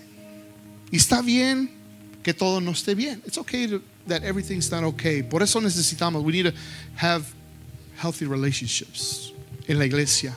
Y 0.91 0.97
está 0.97 1.21
bien 1.23 1.78
que 2.23 2.35
todo 2.35 2.61
no 2.61 2.73
esté 2.73 2.95
bien. 2.95 3.23
It's 3.27 3.39
okay 3.39 3.81
that 4.07 4.23
everything's 4.23 4.71
not 4.71 4.85
okay. 4.85 5.23
Por 5.23 5.43
eso 5.43 5.61
necesitamos, 5.61 6.23
we 6.25 6.33
need 6.33 6.47
to 6.47 6.53
have 6.97 7.25
healthy 8.01 8.27
relationships 8.27 9.33
en 9.67 9.79
la 9.79 9.87
iglesia. 9.87 10.37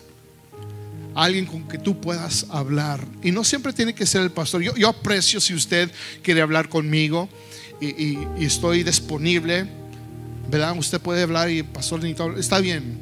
Alguien 1.13 1.45
con 1.45 1.67
que 1.67 1.77
tú 1.77 1.99
puedas 1.99 2.45
hablar. 2.49 3.05
Y 3.21 3.31
no 3.31 3.43
siempre 3.43 3.73
tiene 3.73 3.93
que 3.93 4.05
ser 4.05 4.21
el 4.21 4.31
pastor. 4.31 4.61
Yo, 4.61 4.87
aprecio 4.87 5.41
si 5.41 5.53
usted 5.53 5.91
quiere 6.23 6.41
hablar 6.41 6.69
conmigo 6.69 7.27
y 7.81 8.45
estoy 8.45 8.83
disponible 8.83 9.67
¿verdad? 10.51 10.77
Usted 10.77 10.99
puede 10.99 11.23
hablar 11.23 11.49
y 11.49 11.63
pastor 11.63 12.05
está 12.37 12.59
bien, 12.59 12.99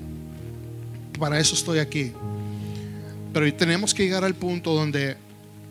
para 1.18 1.39
eso 1.39 1.56
estoy 1.56 1.80
aquí. 1.80 2.12
Pero 3.34 3.52
tenemos 3.56 3.94
que 3.94 4.04
llegar 4.04 4.24
al 4.24 4.36
punto 4.36 4.74
donde 4.74 5.18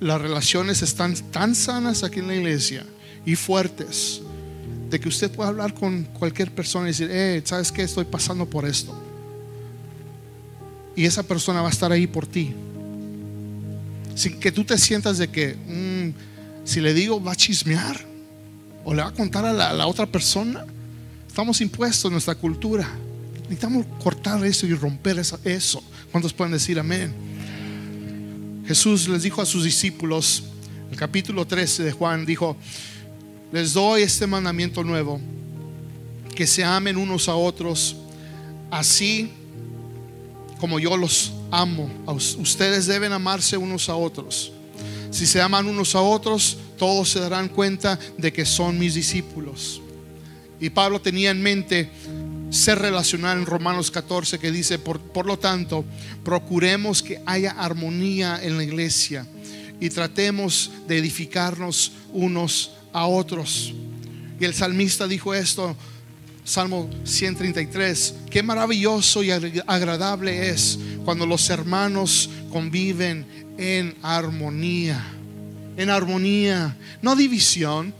las 0.00 0.20
relaciones 0.20 0.82
están 0.82 1.14
tan 1.30 1.54
sanas 1.54 2.02
aquí 2.02 2.18
en 2.18 2.26
la 2.26 2.34
iglesia 2.34 2.84
y 3.30 3.36
fuertes, 3.36 4.22
de 4.90 4.98
que 4.98 5.08
usted 5.08 5.30
pueda 5.30 5.50
hablar 5.50 5.74
con 5.74 6.04
cualquier 6.04 6.52
persona 6.52 6.86
y 6.86 6.88
decir, 6.88 7.08
eh, 7.10 7.42
¿sabes 7.44 7.70
qué? 7.70 7.82
Estoy 7.82 8.04
pasando 8.04 8.46
por 8.46 8.66
esto. 8.66 8.94
Y 10.96 11.04
esa 11.04 11.22
persona 11.22 11.60
va 11.60 11.68
a 11.68 11.72
estar 11.72 11.92
ahí 11.92 12.06
por 12.06 12.26
ti. 12.26 12.54
Sin 14.14 14.40
que 14.40 14.50
tú 14.50 14.64
te 14.64 14.78
sientas 14.78 15.18
de 15.18 15.28
que, 15.28 15.54
mm, 15.54 16.66
si 16.66 16.80
le 16.80 16.94
digo, 16.94 17.22
va 17.22 17.32
a 17.32 17.36
chismear 17.36 18.04
o 18.84 18.94
le 18.94 19.02
va 19.02 19.08
a 19.08 19.12
contar 19.12 19.44
a 19.44 19.52
la 19.52 19.86
otra 19.86 20.06
persona 20.06 20.64
Estamos 21.38 21.60
impuestos 21.60 22.06
en 22.06 22.14
nuestra 22.14 22.34
cultura. 22.34 22.88
Necesitamos 23.42 23.86
cortar 24.02 24.44
eso 24.44 24.66
y 24.66 24.74
romper 24.74 25.20
eso. 25.44 25.84
¿Cuántos 26.10 26.32
pueden 26.32 26.52
decir 26.52 26.80
amén? 26.80 27.14
Jesús 28.66 29.06
les 29.06 29.22
dijo 29.22 29.40
a 29.40 29.46
sus 29.46 29.62
discípulos, 29.62 30.42
el 30.90 30.96
capítulo 30.96 31.46
13 31.46 31.84
de 31.84 31.92
Juan, 31.92 32.26
dijo, 32.26 32.56
les 33.52 33.72
doy 33.72 34.02
este 34.02 34.26
mandamiento 34.26 34.84
nuevo, 34.84 35.20
que 36.34 36.46
se 36.46 36.64
amen 36.64 36.96
unos 36.96 37.28
a 37.28 37.34
otros, 37.34 37.96
así 38.70 39.32
como 40.60 40.78
yo 40.78 40.96
los 40.96 41.32
amo. 41.50 41.90
Ustedes 42.38 42.86
deben 42.86 43.12
amarse 43.12 43.56
unos 43.56 43.88
a 43.88 43.94
otros. 43.94 44.52
Si 45.10 45.26
se 45.26 45.40
aman 45.40 45.66
unos 45.66 45.94
a 45.94 46.00
otros, 46.00 46.58
todos 46.76 47.10
se 47.10 47.20
darán 47.20 47.48
cuenta 47.48 47.98
de 48.18 48.32
que 48.32 48.44
son 48.44 48.78
mis 48.78 48.94
discípulos. 48.94 49.80
Y 50.60 50.70
Pablo 50.70 51.00
tenía 51.00 51.30
en 51.30 51.42
mente 51.42 51.90
ser 52.50 52.78
relacional 52.78 53.38
en 53.38 53.46
Romanos 53.46 53.90
14 53.90 54.38
que 54.38 54.50
dice, 54.50 54.78
por, 54.78 55.00
por, 55.00 55.26
lo 55.26 55.38
tanto, 55.38 55.84
procuremos 56.24 57.02
que 57.02 57.20
haya 57.26 57.52
armonía 57.52 58.38
en 58.42 58.56
la 58.56 58.64
iglesia 58.64 59.26
y 59.80 59.90
tratemos 59.90 60.70
de 60.86 60.98
edificarnos 60.98 61.92
unos 62.12 62.72
a 62.92 63.06
otros. 63.06 63.72
Y 64.40 64.44
el 64.44 64.54
salmista 64.54 65.06
dijo 65.06 65.34
esto, 65.34 65.76
Salmo 66.44 66.88
133, 67.04 68.14
qué 68.30 68.42
maravilloso 68.42 69.22
y 69.22 69.30
agradable 69.30 70.50
es 70.50 70.78
cuando 71.04 71.26
los 71.26 71.50
hermanos 71.50 72.30
conviven 72.50 73.26
en 73.58 73.96
armonía, 74.02 75.04
en 75.76 75.90
armonía, 75.90 76.76
no 77.02 77.16
división, 77.16 77.94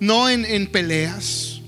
no 0.00 0.28
en, 0.28 0.44
en 0.44 0.66
peleas 0.66 1.62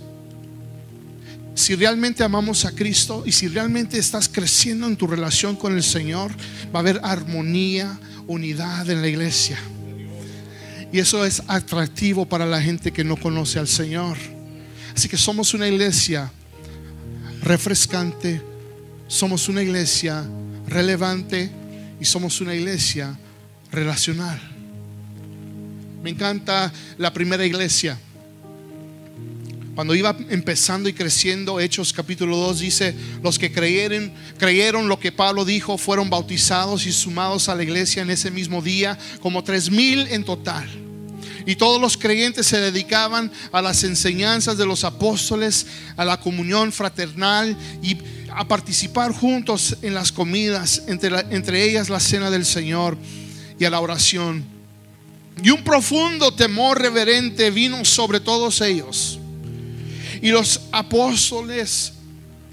si 1.54 1.76
realmente 1.76 2.24
amamos 2.24 2.64
a 2.64 2.72
Cristo 2.72 3.22
y 3.24 3.32
si 3.32 3.46
realmente 3.48 3.98
estás 3.98 4.28
creciendo 4.28 4.86
en 4.88 4.96
tu 4.96 5.06
relación 5.06 5.54
con 5.54 5.74
el 5.74 5.84
Señor, 5.84 6.32
va 6.74 6.80
a 6.80 6.82
haber 6.82 7.00
armonía, 7.02 7.98
unidad 8.26 8.90
en 8.90 9.00
la 9.00 9.08
iglesia. 9.08 9.58
Y 10.94 11.00
eso 11.00 11.24
es 11.24 11.42
atractivo 11.48 12.24
para 12.24 12.46
la 12.46 12.62
gente 12.62 12.92
que 12.92 13.02
no 13.02 13.16
conoce 13.16 13.58
al 13.58 13.66
Señor. 13.66 14.16
Así 14.94 15.08
que 15.08 15.16
somos 15.16 15.52
una 15.52 15.66
iglesia 15.66 16.30
refrescante, 17.42 18.40
somos 19.08 19.48
una 19.48 19.60
iglesia 19.60 20.24
relevante 20.68 21.50
y 22.00 22.04
somos 22.04 22.40
una 22.40 22.54
iglesia 22.54 23.18
relacional. 23.72 24.40
Me 26.00 26.10
encanta 26.10 26.72
la 26.96 27.12
primera 27.12 27.44
iglesia 27.44 27.98
Cuando 29.74 29.96
iba 29.96 30.16
empezando 30.30 30.88
y 30.88 30.92
creciendo, 30.92 31.58
Hechos 31.58 31.92
capítulo 31.92 32.36
2 32.36 32.60
dice, 32.60 32.94
los 33.20 33.40
que 33.40 33.50
creyeron, 33.50 34.12
creyeron 34.38 34.86
lo 34.86 35.00
que 35.00 35.10
Pablo 35.10 35.44
dijo, 35.44 35.76
fueron 35.76 36.08
bautizados 36.08 36.86
y 36.86 36.92
sumados 36.92 37.48
a 37.48 37.56
la 37.56 37.64
iglesia 37.64 38.02
en 38.02 38.10
ese 38.10 38.30
mismo 38.30 38.62
día, 38.62 38.96
como 39.20 39.42
tres 39.42 39.72
mil 39.72 40.06
en 40.06 40.22
total. 40.22 40.83
Y 41.46 41.56
todos 41.56 41.80
los 41.80 41.96
creyentes 41.96 42.46
se 42.46 42.60
dedicaban 42.60 43.30
a 43.52 43.60
las 43.60 43.84
enseñanzas 43.84 44.56
de 44.56 44.64
los 44.64 44.84
apóstoles, 44.84 45.66
a 45.96 46.04
la 46.04 46.18
comunión 46.18 46.72
fraternal 46.72 47.56
y 47.82 47.98
a 48.30 48.46
participar 48.48 49.12
juntos 49.12 49.76
en 49.82 49.94
las 49.94 50.10
comidas, 50.10 50.82
entre, 50.86 51.64
ellas 51.64 51.88
la 51.88 52.00
cena 52.00 52.30
del 52.30 52.44
Señor 52.44 52.96
y 53.58 53.64
a 53.64 53.70
la 53.70 53.80
oración. 53.80 54.44
Y 55.42 55.50
un 55.50 55.62
profundo 55.62 56.32
temor 56.32 56.80
reverente 56.80 57.50
vino 57.50 57.84
sobre 57.84 58.20
todos 58.20 58.60
ellos. 58.60 59.18
Y 60.22 60.30
los 60.30 60.62
apóstoles 60.72 61.92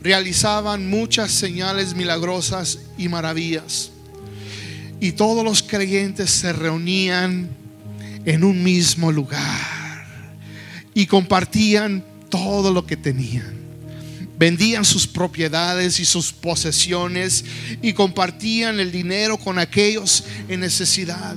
realizaban 0.01 0.89
muchas 0.89 1.31
señales 1.31 1.95
milagrosas 1.95 2.79
y 2.97 3.07
maravillas. 3.07 3.91
Y 4.99 5.13
todos 5.13 5.43
los 5.43 5.63
creyentes 5.63 6.29
se 6.29 6.53
reunían 6.53 7.60
en 8.25 8.43
un 8.43 8.63
mismo 8.63 9.11
lugar 9.11 9.81
y 10.93 11.05
compartían 11.05 12.03
todo 12.29 12.71
lo 12.71 12.85
que 12.85 12.97
tenían. 12.97 13.59
Vendían 14.37 14.85
sus 14.85 15.05
propiedades 15.05 15.99
y 15.99 16.05
sus 16.05 16.31
posesiones 16.33 17.45
y 17.81 17.93
compartían 17.93 18.79
el 18.79 18.91
dinero 18.91 19.37
con 19.37 19.59
aquellos 19.59 20.23
en 20.47 20.61
necesidad. 20.61 21.35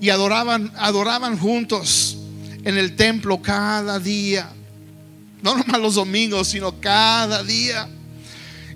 Y 0.00 0.10
adoraban, 0.10 0.72
adoraban 0.76 1.36
juntos 1.36 2.16
en 2.64 2.78
el 2.78 2.94
templo 2.94 3.42
cada 3.42 3.98
día. 3.98 4.52
No 5.42 5.56
nomás 5.56 5.80
los 5.80 5.96
domingos, 5.96 6.48
sino 6.48 6.80
cada 6.80 7.42
día. 7.42 7.88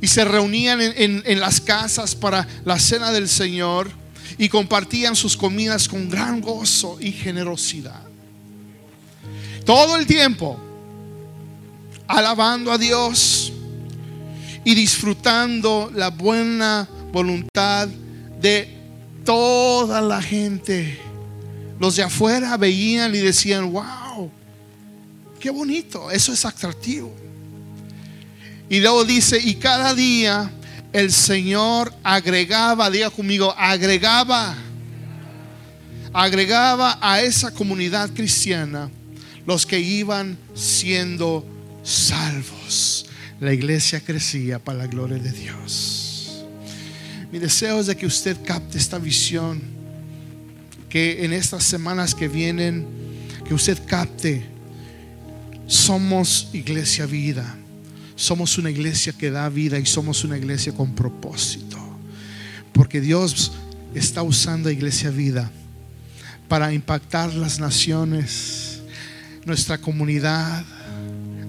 Y 0.00 0.08
se 0.08 0.24
reunían 0.24 0.80
en, 0.80 1.22
en 1.24 1.40
las 1.40 1.60
casas 1.60 2.14
para 2.14 2.48
la 2.64 2.78
cena 2.78 3.12
del 3.12 3.28
Señor 3.28 4.03
y 4.38 4.48
compartían 4.48 5.14
sus 5.14 5.36
comidas 5.36 5.88
con 5.88 6.08
gran 6.08 6.40
gozo 6.40 6.98
y 7.00 7.12
generosidad. 7.12 8.02
Todo 9.64 9.96
el 9.96 10.06
tiempo 10.06 10.58
alabando 12.06 12.70
a 12.70 12.78
Dios 12.78 13.52
y 14.64 14.74
disfrutando 14.74 15.90
la 15.94 16.10
buena 16.10 16.88
voluntad 17.12 17.88
de 18.40 18.68
toda 19.24 20.00
la 20.00 20.20
gente. 20.20 20.98
Los 21.78 21.96
de 21.96 22.02
afuera 22.02 22.56
veían 22.56 23.14
y 23.14 23.18
decían, 23.18 23.72
wow, 23.72 24.30
qué 25.40 25.50
bonito, 25.50 26.10
eso 26.10 26.32
es 26.32 26.44
atractivo. 26.44 27.12
Y 28.68 28.80
luego 28.80 29.04
dice, 29.04 29.38
y 29.38 29.54
cada 29.54 29.94
día 29.94 30.50
el 30.94 31.10
Señor 31.10 31.92
agregaba, 32.04 32.88
diga 32.88 33.10
conmigo, 33.10 33.52
agregaba, 33.58 34.54
agregaba 36.12 36.96
a 37.00 37.20
esa 37.20 37.52
comunidad 37.52 38.10
cristiana 38.10 38.88
los 39.44 39.66
que 39.66 39.80
iban 39.80 40.38
siendo 40.54 41.44
salvos. 41.82 43.06
La 43.40 43.52
iglesia 43.52 44.00
crecía 44.00 44.60
para 44.60 44.78
la 44.78 44.86
gloria 44.86 45.18
de 45.18 45.32
Dios. 45.32 46.44
Mi 47.32 47.40
deseo 47.40 47.80
es 47.80 47.86
de 47.86 47.96
que 47.96 48.06
usted 48.06 48.36
capte 48.44 48.78
esta 48.78 49.00
visión, 49.00 49.60
que 50.88 51.24
en 51.24 51.32
estas 51.32 51.64
semanas 51.64 52.14
que 52.14 52.28
vienen, 52.28 52.86
que 53.44 53.52
usted 53.52 53.80
capte, 53.84 54.46
somos 55.66 56.50
iglesia 56.52 57.04
vida 57.04 57.56
somos 58.16 58.58
una 58.58 58.70
iglesia 58.70 59.12
que 59.12 59.30
da 59.30 59.48
vida 59.48 59.78
y 59.78 59.86
somos 59.86 60.24
una 60.24 60.36
iglesia 60.36 60.72
con 60.72 60.94
propósito. 60.94 61.78
Porque 62.72 63.00
Dios 63.00 63.52
está 63.94 64.22
usando 64.22 64.70
Iglesia 64.70 65.10
Vida 65.10 65.50
para 66.48 66.72
impactar 66.72 67.32
las 67.34 67.58
naciones, 67.58 68.80
nuestra 69.44 69.78
comunidad. 69.78 70.64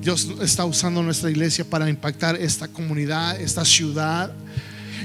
Dios 0.01 0.27
está 0.41 0.65
usando 0.65 1.01
nuestra 1.01 1.31
iglesia 1.31 1.65
para 1.67 1.89
impactar 1.89 2.35
esta 2.35 2.67
comunidad, 2.67 3.39
esta 3.41 3.65
ciudad. 3.65 4.31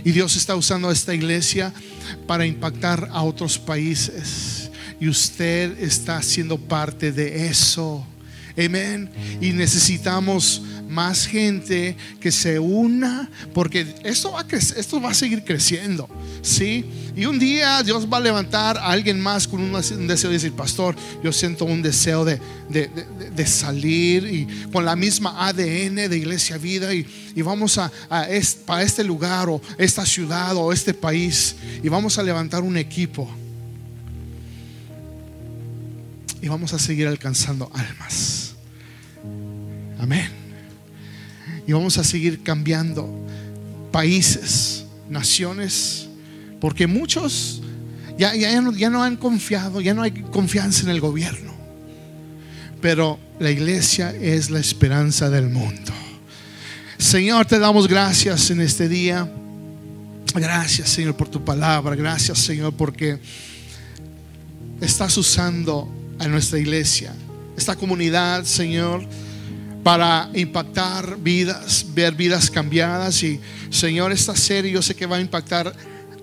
Y 0.04 0.12
Dios 0.12 0.36
está 0.36 0.54
usando 0.56 0.90
esta 0.90 1.14
iglesia 1.14 1.72
para 2.26 2.46
impactar 2.46 3.08
a 3.12 3.22
otros 3.22 3.58
países. 3.58 4.70
Y 5.00 5.08
usted 5.08 5.78
está 5.82 6.20
siendo 6.22 6.58
parte 6.58 7.12
de 7.12 7.46
eso. 7.46 8.06
Amén. 8.56 9.10
Y 9.40 9.50
necesitamos 9.50 10.62
más 10.90 11.26
gente 11.26 11.96
que 12.20 12.32
se 12.32 12.58
una, 12.58 13.30
porque 13.54 13.86
esto 14.02 14.32
va 14.32 14.40
a, 14.40 14.46
esto 14.56 15.00
va 15.00 15.10
a 15.10 15.14
seguir 15.14 15.44
creciendo, 15.44 16.08
¿sí? 16.42 16.84
Y 17.16 17.26
un 17.26 17.38
día 17.38 17.82
Dios 17.82 18.08
va 18.12 18.16
a 18.16 18.20
levantar 18.20 18.76
a 18.76 18.90
alguien 18.90 19.20
más 19.20 19.46
con 19.46 19.60
un, 19.60 19.72
deseo 20.08 20.30
de 20.30 20.36
decir, 20.36 20.52
pastor, 20.52 20.96
yo 21.22 21.32
siento 21.32 21.64
un 21.64 21.80
deseo 21.80 22.24
de, 22.24 22.40
salir 23.46 24.26
y 24.26 24.46
con 24.70 24.84
la 24.84 24.96
misma 24.96 25.46
ADN 25.48 26.08
de 26.08 26.16
Iglesia 26.16 26.58
Vida 26.58 26.92
y, 26.92 27.06
vamos 27.42 27.78
a, 27.78 27.90
a 28.10 28.26
para 28.66 28.82
este 28.82 29.02
lugar 29.02 29.48
o 29.48 29.62
esta 29.78 30.04
ciudad 30.04 30.56
o 30.56 30.72
este 30.72 30.92
país 30.92 31.56
y 31.82 31.88
vamos 31.88 32.18
a 32.18 32.22
levantar 32.22 32.62
un 32.62 32.76
equipo. 32.76 33.28
Y 36.42 36.48
vamos 36.48 36.72
a 36.72 36.78
seguir 36.78 37.06
alcanzando 37.06 37.70
almas. 37.74 38.54
Amén. 39.98 40.30
Y 41.66 41.72
vamos 41.72 41.98
a 41.98 42.04
seguir 42.04 42.42
cambiando 42.42 43.08
países, 43.92 44.84
naciones, 45.08 46.08
porque 46.60 46.86
muchos 46.86 47.62
ya, 48.18 48.34
ya, 48.34 48.60
no, 48.60 48.72
ya 48.72 48.90
no 48.90 49.02
han 49.02 49.16
confiado, 49.16 49.80
ya 49.80 49.94
no 49.94 50.02
hay 50.02 50.12
confianza 50.12 50.82
en 50.82 50.90
el 50.90 51.00
gobierno. 51.00 51.52
Pero 52.80 53.18
la 53.38 53.50
iglesia 53.50 54.14
es 54.14 54.50
la 54.50 54.58
esperanza 54.58 55.30
del 55.30 55.48
mundo. 55.48 55.92
Señor, 56.98 57.46
te 57.46 57.58
damos 57.58 57.88
gracias 57.88 58.50
en 58.50 58.60
este 58.60 58.88
día. 58.88 59.30
Gracias, 60.34 60.90
Señor, 60.90 61.16
por 61.16 61.28
tu 61.28 61.44
palabra. 61.44 61.94
Gracias, 61.96 62.38
Señor, 62.38 62.74
porque 62.74 63.18
estás 64.80 65.16
usando 65.16 65.99
a 66.20 66.28
nuestra 66.28 66.60
iglesia, 66.60 67.12
esta 67.56 67.74
comunidad, 67.74 68.44
Señor 68.44 69.04
para 69.82 70.28
impactar 70.34 71.18
vidas, 71.18 71.86
ver 71.94 72.14
vidas 72.14 72.50
cambiadas. 72.50 73.22
Y 73.22 73.40
Señor, 73.70 74.12
esta 74.12 74.36
serie 74.36 74.72
yo 74.72 74.82
sé 74.82 74.94
que 74.94 75.06
va 75.06 75.16
a 75.16 75.20
impactar 75.20 75.74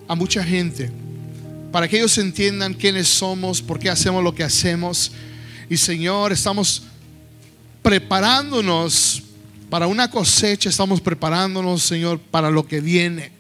a 0.08 0.16
mucha 0.16 0.44
gente, 0.44 0.90
para 1.72 1.88
que 1.88 1.98
ellos 1.98 2.18
entiendan 2.18 2.74
quiénes 2.74 3.08
somos, 3.08 3.62
por 3.62 3.80
qué 3.80 3.90
hacemos 3.90 4.24
lo 4.24 4.34
que 4.34 4.44
hacemos. 4.44 5.12
Y 5.70 5.78
Señor, 5.78 6.32
estamos 6.32 6.84
preparándonos 7.82 9.24
para 9.70 9.88
una 9.88 10.10
cosecha, 10.10 10.70
estamos 10.70 11.02
preparándonos, 11.02 11.84
Señor, 11.84 12.20
para 12.20 12.50
lo 12.50 12.66
que 12.66 12.80
viene. 12.80 13.32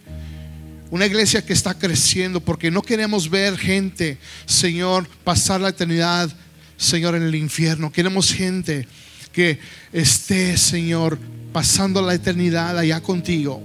Una 0.89 1.05
iglesia 1.05 1.45
que 1.45 1.53
está 1.53 1.73
creciendo 1.73 2.41
porque 2.41 2.71
no 2.71 2.81
queremos 2.81 3.29
ver 3.29 3.57
gente, 3.57 4.17
Señor, 4.45 5.07
pasar 5.23 5.61
la 5.61 5.69
eternidad, 5.69 6.29
Señor, 6.77 7.15
en 7.15 7.23
el 7.23 7.35
infierno. 7.35 7.91
Queremos 7.91 8.31
gente 8.31 8.87
que 9.31 9.59
esté, 9.91 10.57
Señor, 10.57 11.17
pasando 11.51 12.01
la 12.01 12.13
eternidad 12.13 12.77
allá 12.77 13.01
contigo 13.01 13.61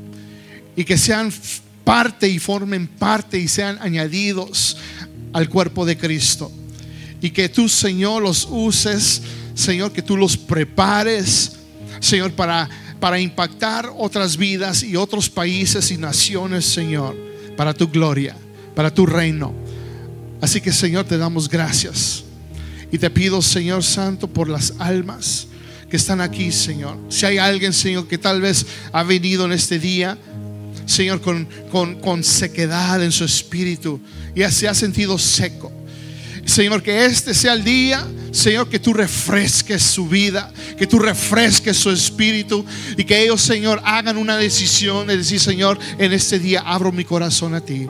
y 0.75 0.85
que 0.85 0.97
sean 0.97 1.33
parte 1.85 2.29
y 2.29 2.39
formen 2.39 2.87
parte 2.87 3.39
y 3.39 3.49
sean 3.49 3.79
añadidos 3.81 4.77
al 5.33 5.49
cuerpo 5.49 5.85
de 5.85 5.97
Cristo. 5.97 6.51
Y 7.21 7.31
que 7.31 7.49
tú, 7.49 7.69
Señor, 7.69 8.23
los 8.23 8.49
uses, 8.51 9.23
Señor, 9.55 9.93
que 9.93 10.03
tú 10.03 10.17
los 10.17 10.37
prepares, 10.37 11.53
Señor, 12.01 12.33
para, 12.33 12.69
para 12.99 13.21
impactar 13.21 13.91
otras 13.97 14.37
vidas 14.37 14.83
y 14.83 14.97
otros 14.97 15.31
países 15.31 15.91
y 15.91 15.99
naciones, 15.99 16.65
Señor, 16.65 17.17
para 17.57 17.75
tu 17.75 17.89
gloria, 17.89 18.37
para 18.75 18.93
tu 18.93 19.07
reino. 19.07 19.53
Así 20.41 20.61
que, 20.61 20.73
Señor, 20.73 21.05
te 21.05 21.17
damos 21.17 21.49
gracias. 21.49 22.25
Y 22.93 22.99
te 22.99 23.09
pido, 23.09 23.41
Señor 23.41 23.83
Santo, 23.83 24.29
por 24.29 24.51
las 24.51 24.75
almas 24.79 25.49
que 25.91 25.97
están 25.97 26.21
aquí, 26.21 26.53
Señor. 26.53 26.99
Si 27.09 27.25
hay 27.25 27.39
alguien, 27.39 27.73
Señor, 27.73 28.07
que 28.07 28.19
tal 28.19 28.43
vez 28.43 28.67
ha 28.93 29.03
venido 29.03 29.47
en 29.47 29.53
este 29.53 29.79
día, 29.79 30.19
Señor, 30.85 31.23
con, 31.23 31.49
con, 32.01 32.23
sequedad 32.23 33.03
en 33.03 33.11
su 33.11 33.25
espíritu 33.25 33.99
y 34.35 34.43
se 34.51 34.69
ha 34.69 34.75
sentido 34.75 35.19
seco. 35.19 35.73
Señor, 36.45 36.83
que 36.83 37.07
este 37.07 37.33
sea 37.33 37.55
el 37.55 37.65
día, 37.65 38.07
Señor, 38.31 38.69
que 38.69 38.79
tú 38.79 38.93
refresques 38.93 39.83
su 39.83 40.07
vida, 40.07 40.53
que 40.77 40.87
tú 40.87 40.99
refresques 40.99 41.79
su 41.79 41.91
espíritu 41.91 42.65
y 42.99 43.05
que 43.05 43.23
ellos, 43.23 43.41
Señor, 43.41 43.81
hagan 43.85 44.19
una 44.19 44.37
decisión 44.37 45.07
de 45.07 45.17
decir, 45.17 45.41
Señor, 45.41 45.79
en 45.99 46.13
este 46.13 46.39
día 46.39 46.63
abro 46.67 46.93
mi 46.93 47.05
corazón 47.05 47.55
a 47.55 47.61
ti. 47.63 47.87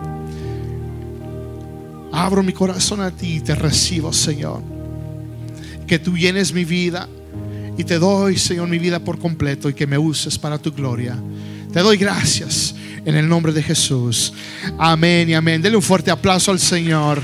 Abro 2.12 2.42
mi 2.42 2.52
corazón 2.52 3.00
a 3.00 3.10
ti 3.10 3.36
y 3.36 3.40
te 3.40 3.54
recibo, 3.54 4.12
Señor. 4.12 4.81
Que 5.92 5.98
tú 5.98 6.16
llenes 6.16 6.54
mi 6.54 6.64
vida 6.64 7.06
Y 7.76 7.84
te 7.84 7.98
doy, 7.98 8.38
Señor, 8.38 8.66
mi 8.66 8.78
vida 8.78 9.00
por 9.00 9.18
completo 9.18 9.68
y 9.68 9.74
que 9.74 9.86
me 9.86 9.98
uses 9.98 10.38
para 10.38 10.56
tu 10.56 10.72
gloria. 10.72 11.18
Te 11.70 11.80
doy 11.80 11.98
gracias 11.98 12.74
en 13.04 13.14
el 13.14 13.28
nombre 13.28 13.52
de 13.52 13.62
Jesús. 13.62 14.32
Amén 14.78 15.28
y 15.28 15.34
amén. 15.34 15.60
Dele 15.60 15.76
un 15.76 15.82
fuerte 15.82 16.10
aplauso 16.10 16.50
al 16.50 16.60
Señor. 16.60 17.20